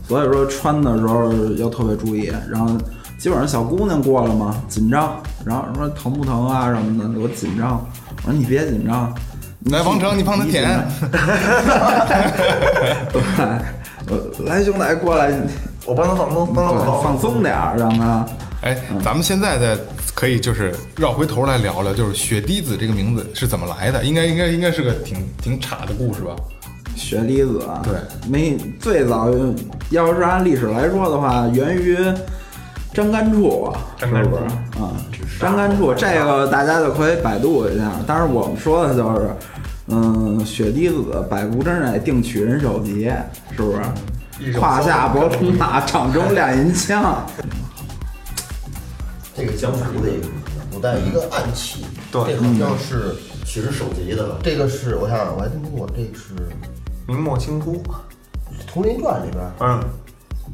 [0.06, 2.32] 所以说穿的时候要特别注意。
[2.50, 2.76] 然后
[3.18, 7.86] 基本上小姑娘过来嘛，紧张，然后说疼不疼啊什么的，我紧张。
[8.24, 9.14] 我说你别紧张，
[9.66, 10.62] 来，王成，你帮他舔。
[14.06, 15.32] 对，我来兄弟过来，
[15.86, 17.02] 我帮他放松，帮他放松。
[17.02, 18.26] 放松点儿，让他。
[18.62, 19.78] 哎，咱们现在在
[20.14, 24.04] 可以就是绕回头来聊聊，就是雪滴子这个名字是怎么来的？
[24.04, 26.34] 应该应该应该是个挺挺岔的故事吧？
[27.00, 27.94] 雪滴子啊，对，
[28.28, 29.28] 没最早
[29.88, 31.96] 要是按历史来说的话，源于
[32.92, 34.42] 张干处啊，是张干处不是
[34.82, 34.92] 啊？
[35.40, 37.90] 张干处这个大家就可以百度一下。
[38.06, 39.30] 但是我们说的就是，
[39.88, 43.10] 嗯，雪滴子百步之内定取人首级，
[43.56, 44.52] 是不是？
[44.52, 47.26] 胯下博冲马，掌中亮银枪。
[49.34, 50.26] 这个江湖的一个
[50.70, 56.34] 古代一个暗器，对这好像是取人首级的，这个是我想想，我还听说过，这是
[57.10, 57.72] 明末清初，
[58.72, 59.80] 《铜林传》里边嗯，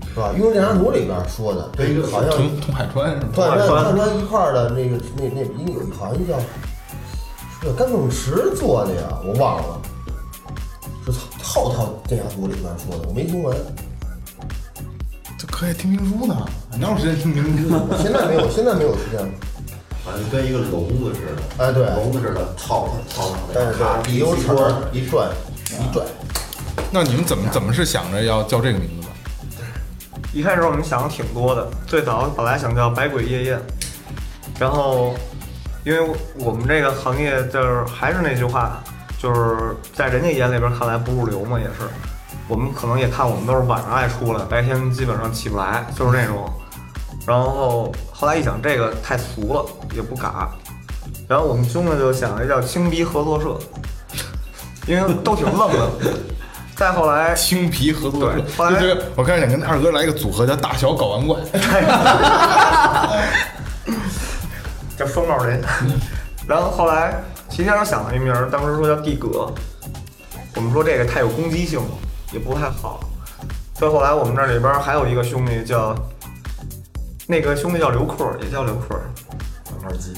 [0.09, 0.31] 是吧？
[0.37, 3.29] 《雍正殿图》里边说的，对，一个好像通通海川是吧？
[3.35, 9.81] 断断断断一块儿的那个那那应有好像叫是叫甘凤池做的呀，我忘了，
[11.05, 11.13] 是
[11.45, 13.55] 后套电家图里边说的，我没听完。
[15.39, 16.47] 这可以听评书呢，
[16.79, 17.69] 哪有时间听评书？
[18.03, 19.29] 现在没有，现在没有时间了。
[20.03, 25.29] 反正跟一个笼子似的，哎对笼子似的套套上但是咔里有齿儿一转
[25.69, 26.07] 一转，
[26.91, 30.21] 那你们怎么怎么是想着要叫这个名字的？
[30.33, 33.61] 一开始我们想的挺多的，最早本来想叫百鬼夜宴，
[34.59, 35.15] 然后
[35.85, 38.83] 因为我们这个行业就是还是那句话，
[39.19, 41.89] 就是在人家眼里边看来不入流嘛，也是。
[42.49, 46.49] 我们可能也看我们都是晚上爱出来，白天基本上起不来，就是那种。
[47.27, 50.49] 然后后来一想，这个太俗了，也不嘎。
[51.29, 53.59] 然后我们兄弟就想着叫青鼻合作社，
[54.87, 55.91] 因为都挺愣的。
[56.77, 61.41] 再后来青皮合作社来就这个，我开始想跟二哥来一个组合，叫大小睾丸怪。
[64.95, 65.63] 叫双帽人。
[66.47, 67.15] 然后后来
[67.49, 69.51] 齐先生想了一名儿，当时说叫地格，
[70.55, 71.89] 我们说这个太有攻击性了，
[72.33, 73.01] 也不太好。
[73.73, 75.95] 再后来我们这里边还有一个兄弟叫，
[77.27, 79.01] 那个兄弟叫刘阔，也叫刘阔。
[79.65, 80.13] 八块鸡，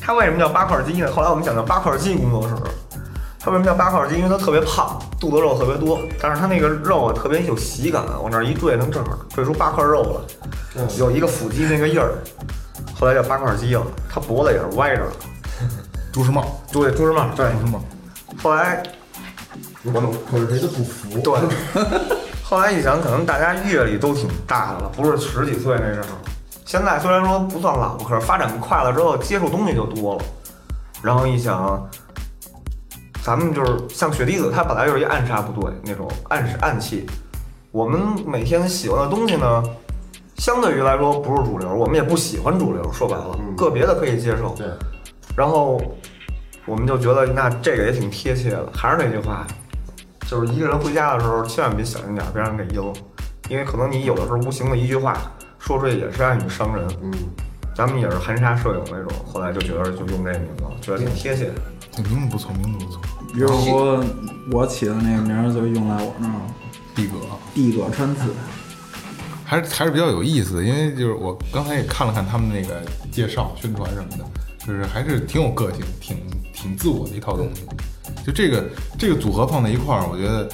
[0.00, 1.12] 他为什么叫八块鸡呢？
[1.12, 2.54] 后来我们讲叫八块鸡工作室。
[3.48, 4.16] 他为什么叫八块肌？
[4.16, 10.20] 因为他特别胖，肚子肉特别多，但是他那个肉啊特别有喜感，往那儿一坠能正好坠出八块肉
[10.74, 12.12] 来，有一个腹肌那个印儿。
[12.94, 15.12] 后来叫八块肌了，他脖子也是歪着的。
[16.12, 17.46] 朱时茂，对，朱时茂，对。
[17.52, 17.80] 朱时茂，
[18.42, 18.82] 后来
[19.82, 21.18] 我们可是谁都不服。
[21.20, 21.40] 对，
[22.42, 26.08] 后来一想，可能大家阅历都挺大的了，不是十几岁那时候，
[26.66, 30.22] 现在虽然说不算老，可是发展快了之后，接触东西就多了。
[31.00, 31.88] 然后一想，
[33.22, 37.06] 咱们就是像雪滴子，它本来就是一暗杀部队那种暗暗器，
[37.72, 39.62] 我们每天喜欢的东西呢，
[40.36, 42.92] 相对于来说不是主流，我们也不喜欢主流。
[42.92, 44.54] 说白了，个别的可以接受。
[44.56, 44.66] 对，
[45.36, 45.80] 然后
[46.64, 48.66] 我们就觉得那这个也挺贴切的。
[48.72, 49.46] 还是那句话，
[50.26, 52.92] 就是一个人回家的时候，千万别小心点，别让人给阴了，
[53.50, 55.16] 因为可能你有的时候无形的一句话
[55.58, 56.86] 说出去也是暗语伤人。
[57.02, 57.12] 嗯，
[57.74, 61.54] 咱们也是含沙射影那种，后来就觉得就用这个名字，觉得挺贴切的。
[61.92, 63.00] 这名字不错，名字不错，
[63.32, 64.04] 比如说
[64.52, 66.54] 我起的那个名儿就用在我那儿了，
[66.94, 67.18] 地哥。
[67.54, 68.32] 地葛川次。
[69.44, 74.24] 还是还是比较有意思的，因为就是我刚才也看了看他们那个介绍、宣传什么的，
[74.66, 76.18] 就是还是挺有个性、挺
[76.52, 77.62] 挺自我的一套东西。
[78.26, 80.46] 就这个这个组合放在一块儿，我觉得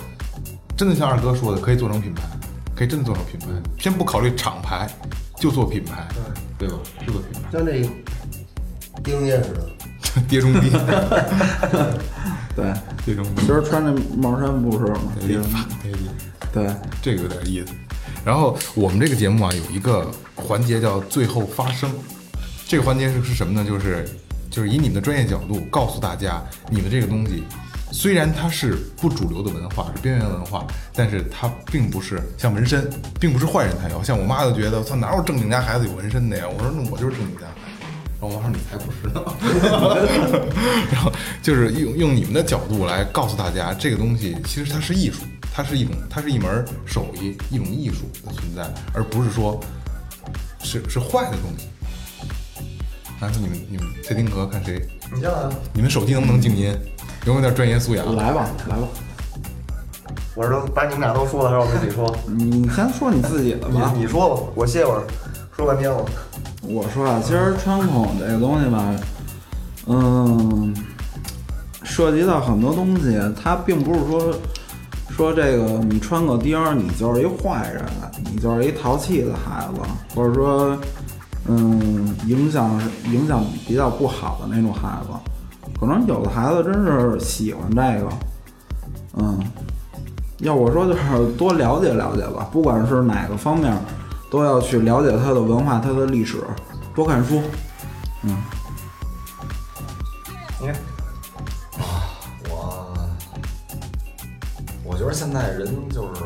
[0.76, 2.22] 真的像二哥说的，可以做成品牌，
[2.76, 3.46] 可以真的做成品牌。
[3.80, 4.88] 先不考虑厂牌，
[5.40, 6.06] 就做品牌，
[6.56, 6.76] 对吧？
[7.04, 7.90] 就做品牌，像这
[9.02, 9.68] 丁爷似的，
[10.28, 10.70] 爹中爹，
[12.54, 12.72] 对，
[13.04, 15.14] 爹中今儿穿这毛衫不是吗？
[15.20, 15.38] 爹，
[15.82, 16.08] 爹爹。
[16.52, 16.70] 对，
[17.02, 17.72] 这个有点意思。
[18.24, 21.90] 然后我们这个节目啊，有一个环节叫“最后发声”，
[22.66, 23.68] 这个环节是是什么呢？
[23.68, 24.08] 就是
[24.50, 27.42] 就是以你们的专业角度告诉大家，你们这个东西
[27.90, 34.02] 虽然它是不主流的文化，是边缘文化，但是它并不是像纹身，并不是坏人才有。
[34.02, 36.44] 像我妈就觉得，操，哪有正经家孩子有纹身的呀？
[36.48, 37.46] 我说那我就是正经家。
[38.20, 39.20] 然后我妈说你才不是呢。
[40.92, 45.22] 然后就是用用你们的角度来告诉大家，这个东西其实它是艺术，
[45.52, 49.60] 它是一种它是一门手艺，一种艺术的存在，而不是说
[50.62, 51.68] 是是坏的东西。
[53.20, 54.86] 还说你们你们谁丁格看谁？
[55.14, 56.76] 你先来，你们手机能不能静音？
[57.26, 58.14] 有没有点专业素养？
[58.16, 58.88] 来吧，来吧，
[60.34, 62.14] 我是都把你们俩都说了，还是我自己说？
[62.26, 63.92] 你先说你自己的吧。
[63.94, 65.04] 你你说吧，我歇会儿，
[65.56, 66.04] 说半天了。
[66.66, 68.94] 我说啊，今儿穿孔这个东西吧，
[69.86, 70.74] 嗯，
[71.82, 74.34] 涉及到很多东西，它并不是说
[75.10, 77.84] 说这个你穿个钉儿，你就是一坏人，
[78.32, 79.80] 你就是一淘气的孩子，
[80.14, 80.76] 或者说，
[81.46, 82.80] 嗯，影响
[83.12, 85.08] 影响比较不好的那种孩子。
[85.78, 88.08] 可能有的孩子真是喜欢这个，
[89.18, 89.38] 嗯，
[90.38, 93.76] 要我说就是多了解了解吧，不管是哪个方面。
[94.30, 96.38] 都要去了解它的文化、它的历史，
[96.94, 97.40] 多看书。
[98.22, 98.36] 嗯，
[100.60, 100.76] 你看，
[102.48, 102.94] 我
[104.84, 106.20] 我觉得现在人就是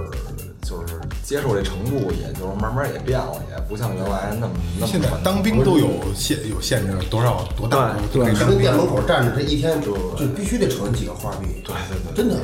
[0.62, 11.62] 就是接受这程度，也就是慢慢也变了，也不像原来那么那么现在当兵都有限有限制，多少多大对是可以当兵跟店门口站着，这一天就就必须得盛几个花币。
[11.64, 12.36] 对对对，真的。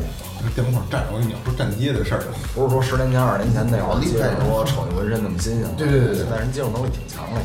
[0.54, 2.22] 店门口站着，我跟你讲，说站街的事儿。
[2.54, 7.40] 不是说十年前、二十年前那会儿接着说瞅见纹身那么新鲜，对对对对现在人接受能力挺强的。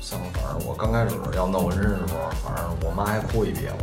[0.00, 3.76] 像反正我刚开始要弄纹身的时候，反正我妈还哭一鼻子，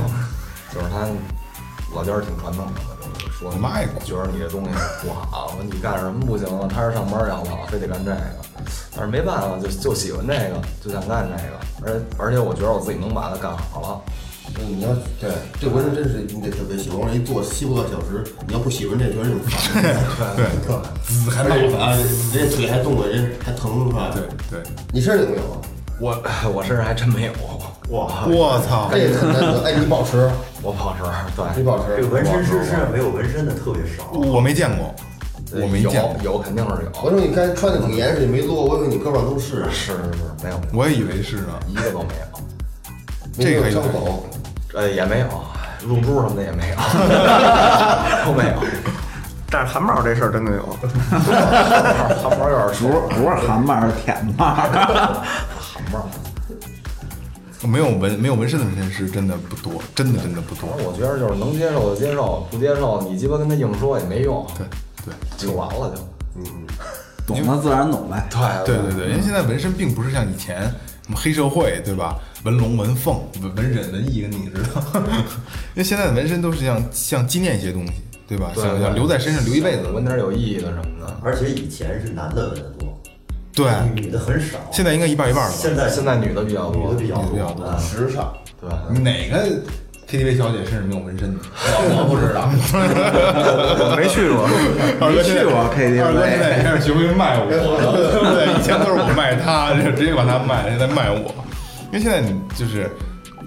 [0.72, 1.06] 就是她
[1.94, 2.80] 老家儿挺传统的，
[3.18, 4.70] 就是说我妈也哭觉得你这东西
[5.02, 6.68] 不好，说你干什么不行啊？
[6.68, 8.20] 踏实上班要好，非得干这个。
[8.94, 14.00] 但是没办法，就就喜欢这个，就想干这个，而且而且我觉得我自己能把它干好了。
[14.58, 14.88] 嗯，你要
[15.20, 19.82] 对这纹身真是你得特别喜欢，一坐七八个小时，你要不喜欢这，觉得这么烦。
[20.36, 21.96] 对 对，滋还而且闹啊，
[22.34, 24.10] 人家腿还动了，人还疼是吧？
[24.14, 25.58] 对对，你身上有没有啊？
[26.00, 27.32] 我我身上还真没有，
[27.90, 28.88] 哇，我操！
[28.92, 29.00] 哎，
[29.64, 30.30] 哎，你保持，
[30.62, 31.02] 我保持
[31.36, 31.96] 对你保持。
[31.96, 34.10] 这个纹身师身上没有纹身的特别少。
[34.12, 34.94] 我没见过，
[35.60, 39.64] 我没见过，有有肯定是有，我说你刚穿的挺严实，你没撸，我以为你胳膊上都是。
[39.70, 41.60] 是是是没有，我也以为是呢。
[41.68, 42.40] 一个都没有。
[43.36, 44.24] 没有这个伤口。
[44.74, 45.26] 呃，也没有，
[45.86, 46.76] 入珠什么的也没有，
[48.24, 48.54] 都没有。
[49.50, 50.62] 但是汗毛这事儿真的有，
[52.22, 54.44] 汗毛有点不熟，是不是汗毛，是舔毛。
[54.46, 56.06] 汗毛。
[57.68, 60.78] 没有纹没有纹身的纹身师真的不多，真的真的不多反。
[60.78, 64.66] 正我觉得就是能接受就接受，不接受你鸡巴跟他硬说也没用，对
[65.04, 65.96] 对就完了就。
[66.36, 66.44] 嗯
[67.26, 68.26] 懂的自然懂呗。
[68.64, 70.62] 对对对对，因为现在纹身并不是像以前
[71.02, 72.16] 什么黑社会对吧？
[72.44, 74.82] 纹龙、纹凤、纹纹忍、纹义，跟你知道。
[75.74, 77.92] 因为现在的纹身都是像像纪念一些东西，
[78.26, 78.50] 对吧？
[78.54, 79.82] 对想想留在身上留一辈子。
[79.92, 81.16] 纹点有意义的什么的。
[81.22, 82.98] 而且以前是男的纹的多，
[83.54, 84.58] 对，女的很少。
[84.72, 85.56] 现在应该一半一半了吧？
[85.56, 89.46] 现在现在女的比较多女的，比较多啊时尚，对，哪个
[90.08, 91.40] KTV 小姐身上没有纹身的？
[91.52, 92.48] 我不知道。
[93.84, 94.48] 我没去过。
[95.06, 101.34] 二哥去过二哥现在开始学会卖我，对，以前都是我卖他，直接把他卖了，现在卖我。
[101.92, 102.90] 因为现在你就是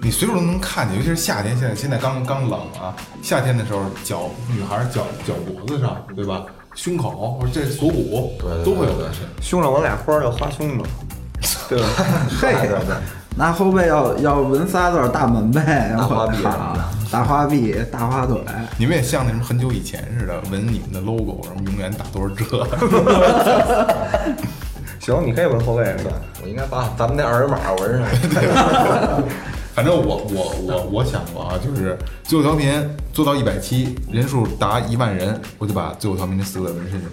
[0.02, 6.42] 你随处都能看见，尤其是夏天，现在现在刚刚冷啊，夏天的时候脚女孩儿脚脚脖子上，对吧？
[6.74, 9.22] 胸口或者这锁骨对对对都会有纹身。
[9.40, 10.84] 胸上纹俩花儿叫花胸嘛，
[11.70, 11.86] 对吧？
[12.40, 12.52] 嘿，
[13.36, 16.42] 那后背要要纹仨字儿大门呗，大花臂
[17.10, 18.40] 大花臂、大花腿，
[18.76, 22.66] 你们也像那什么很久以前似的，纹你们的 logo，然后永远打多少折。
[25.04, 26.12] 行，你可以纹后背是吧。
[26.42, 28.08] 我应该把咱们那二维码纹上。
[29.74, 32.72] 反正我我我我想过啊，就是最后调频
[33.12, 37.10] 做到一百期，人数达一万人，我就把最后调频这四个字纹身上。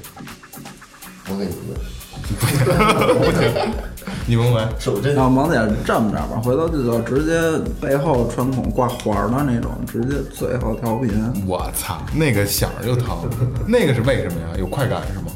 [1.27, 1.59] 我给你纹
[3.19, 3.73] 不行，
[4.25, 4.65] 你纹纹。
[4.79, 7.41] 手针然后萌姐这么着吧，回头就就直接
[7.81, 11.11] 背后穿孔挂环的那种，直接最后调频。
[11.45, 13.17] 我操，那个响儿就疼，
[13.67, 14.47] 那个是为什么呀？
[14.57, 15.31] 有快感是吗？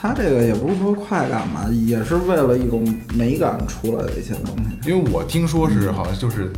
[0.00, 4.90] 它这个也不是说快感吧，也是为了一种美感出来的一些东西。
[4.90, 6.52] 因为我听说是好像就是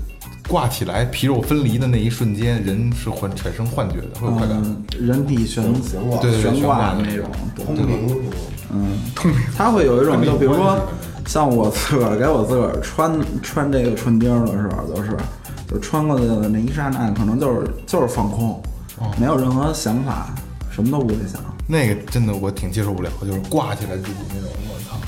[0.48, 4.60] 挂起来皮肉分离的那一瞬间，人是幻产生幻觉的，会有快感。
[4.64, 7.64] 嗯，人体悬悬挂对对对悬挂那种，对。
[7.64, 8.16] 通灵，
[8.72, 8.98] 嗯，
[9.56, 10.78] 它会有一种，就比如说，
[11.26, 15.16] 像我自个儿给我自个儿穿穿这个唇钉的时候，就是
[15.70, 18.60] 就穿过去的那一刹那，可能就是就是放空，
[19.18, 20.34] 没有任何想法，
[20.70, 21.40] 什么都不会想。
[21.70, 24.98] 那个真的我挺接受不了，就是挂起来自己那种，我操，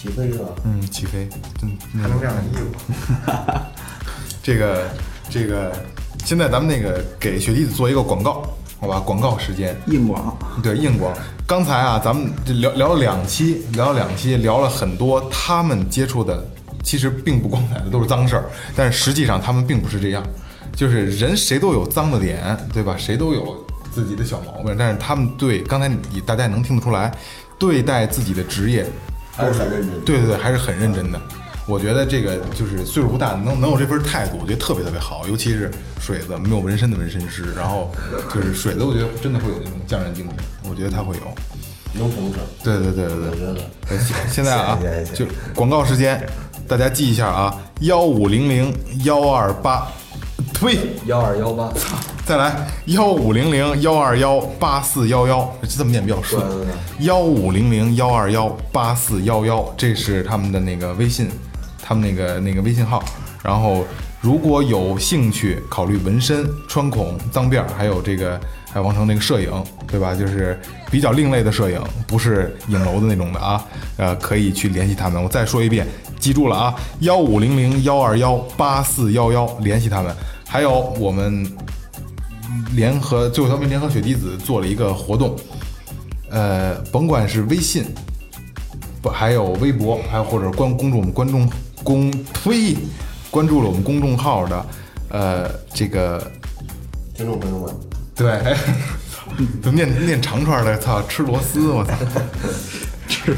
[0.00, 0.48] 起飞是吧？
[0.64, 1.28] 嗯，起飞，
[1.60, 1.68] 真
[2.00, 2.72] 还能这样的衣服，
[4.40, 4.88] 这个
[5.28, 5.72] 这个，
[6.24, 8.48] 现在咱们那个给雪弟子做一个广告，
[8.78, 9.00] 好吧？
[9.00, 11.12] 广告时间，硬广，对，硬广。
[11.44, 16.46] 刚才啊，咱们这聊聊了两期，聊了两期，聊了很多他们接触的，
[16.84, 18.44] 其实并不光彩的，都是脏事儿。
[18.76, 20.22] 但是实际上他们并不是这样，
[20.76, 22.94] 就是人谁都有脏的点，对吧？
[22.96, 23.63] 谁都有
[23.94, 27.12] 自己的小毛病，但是他们对刚才你大家也能听得出来，
[27.58, 28.84] 对待自己的职业
[29.32, 30.00] 还是很认真。
[30.04, 31.20] 对对对，还是很认真的。
[31.66, 35.26] 我觉得这个就是岁数不大，能能有这份态度，我觉得特别特别好。
[35.28, 35.70] 尤其是
[36.00, 37.90] 水子，没有纹身的纹身师，然后
[38.34, 40.36] 就是水子，我觉得真的会有那种匠人精神，
[40.68, 41.22] 我觉得他会有。
[41.96, 42.38] 能成事。
[42.64, 44.76] 对对对对对，我觉得现现在啊
[45.14, 45.24] 就
[45.54, 46.20] 广告时间，
[46.66, 48.74] 大家记一下啊，幺五零零
[49.04, 49.86] 幺二八，
[50.64, 51.94] 呸，幺二幺八，操
[52.24, 56.42] 再来幺五零零幺二幺八四幺幺，这么念比较顺。
[57.00, 61.28] 幺五零零幺二幺八四幺幺，这是他们的那个微信，
[61.82, 63.04] 他们那个那个微信号。
[63.42, 63.84] 然后
[64.22, 68.40] 如果有兴趣考虑纹身、穿孔、脏辫，还有这个
[68.72, 69.50] 还有王成那个摄影，
[69.86, 70.14] 对吧？
[70.14, 70.58] 就是
[70.90, 73.62] 比较另类的摄影，不是影楼的那种的啊。
[73.98, 75.22] 呃，可以去联系他们。
[75.22, 75.86] 我再说一遍，
[76.18, 80.14] 记住了啊，幺五零零幺二幺八四幺幺，联系他们。
[80.54, 81.44] 还有我们
[82.76, 85.34] 联合最后调频联合雪滴子做了一个活动，
[86.30, 87.84] 呃，甭管是微信，
[89.02, 91.50] 不还有微博，还有或者关关注我们观众
[91.82, 92.76] 公推，
[93.32, 94.66] 关注了我们公众号的，
[95.08, 96.30] 呃，这个
[97.16, 97.74] 听众朋友们，
[98.14, 98.56] 对，
[99.60, 101.94] 都念念长串的， 操，吃螺丝，我操，
[103.08, 103.36] 吃。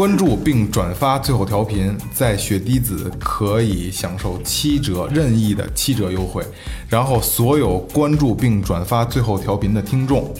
[0.00, 6.42] 关注并转发最后调频，在雪滴子可以享受七折任意的七折优惠。
[6.88, 10.34] 然后所有关注并转发最后调频的听众，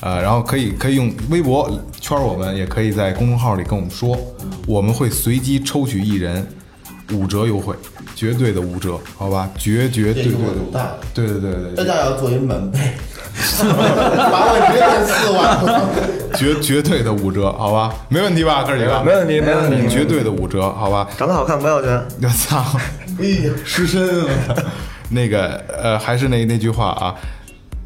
[0.00, 4.16] 呃，然后可以可以用微博圈我们，也可以在公众号里跟我们说，
[4.66, 6.46] 我们会随机抽取一人
[7.12, 7.76] 五折优惠，
[8.16, 9.50] 绝对的五折，好吧？
[9.58, 10.32] 绝绝对对
[10.72, 12.78] 的对对对对对，大家要做一满倍，
[14.30, 15.82] 八万直接变四万。
[16.34, 17.94] 绝绝对的五折，好吧？
[18.08, 19.02] 没问题吧，哥几个？
[19.02, 21.06] 没问题没问题绝对的五折，好吧？
[21.16, 21.90] 长得好看不要钱。
[22.22, 22.64] 我 操！
[23.20, 24.56] 哎呀，失身啊！
[25.10, 27.14] 那个呃，还是那那句话啊，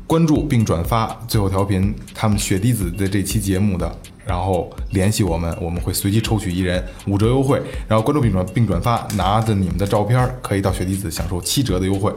[0.07, 3.93] 关注并转发最后调频他们雪滴子的这期节目的，
[4.25, 7.61] 然后联系我们，我们会随机抽取一人五折优惠。
[7.89, 12.13] 然后关注并转并转发，拿着你们的照片可以到雪滴子享受七折的优惠，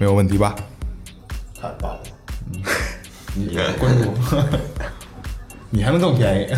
[0.00, 0.56] 没有问题吧？
[1.54, 2.00] 太棒了！
[3.34, 4.12] 你关注，
[5.70, 6.54] 你还能更便宜。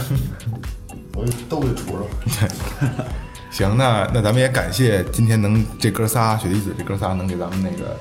[1.14, 1.92] 我都给杵
[2.28, 2.48] 上。
[3.50, 7.96] 行，那那咱们也感谢今天能这哥仨雪滴子这哥仨能给咱们那个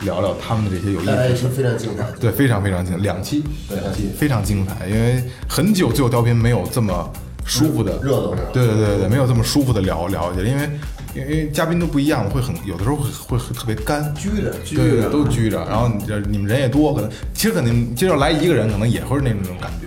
[0.00, 2.04] 聊聊他们的这些有意思的哎，事是非常精彩。
[2.18, 7.12] 对，非常非常精彩，两期，两期非常精彩，因为很久最后调频没有这么
[7.44, 10.70] 舒服的热热闹过对对对对对，没有这么舒服的聊聊去，因为
[11.14, 19.86] 因为嘉宾都不一样，会很有的时候会会会特别干，拘着，拘对对对，着，都拘着，然后你这你们人也多，可能其实可能今儿要来一个人，可能也会是那种感觉。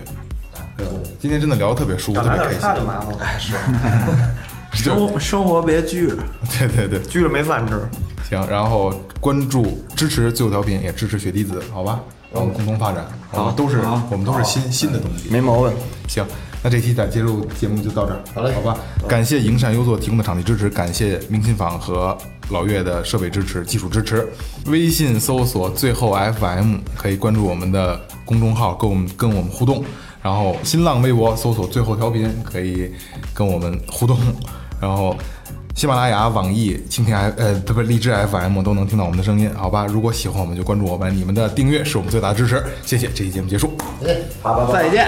[0.78, 0.86] 对，
[1.20, 2.62] 今天真的聊得特别舒服，特别开心。
[2.86, 4.34] 麻烦了，
[4.72, 6.16] 生活 生活别拘着。
[6.58, 7.82] 对对对，拘着没饭吃。
[8.30, 12.00] 行，然后关注支持最后调频，也支持雪滴子，好吧？
[12.32, 13.54] 然后共同发展，好吧？
[13.56, 13.80] 都是
[14.12, 15.72] 我们都是新新的东西，没毛病。
[16.08, 16.26] 行，
[16.68, 18.78] 那这期咱接入节目就到这儿，好嘞好吧？
[19.08, 22.18] 感谢营善优作提供的场地支持，感谢明琴坊和
[22.50, 24.28] 老岳的设备支持、技术支持。
[24.66, 29.82] 微信搜索最后 FM，可以关注我们的公众号，跟我们跟我们互动。
[30.22, 32.92] 然后新浪微博搜索最后调频，可以
[33.34, 34.20] 跟我们互动。
[34.82, 35.16] 然后
[35.74, 39.86] 喜马拉雅、网易、蜻蜓 F 呃不不荔枝 FM 都能听到我们的声音，好吧？
[39.86, 43.08] 如果喜欢我们就关注我们，你们的订阅是我们最大的支持，谢谢。
[43.08, 43.72] 这期节目结束。
[44.74, 45.08] 再见。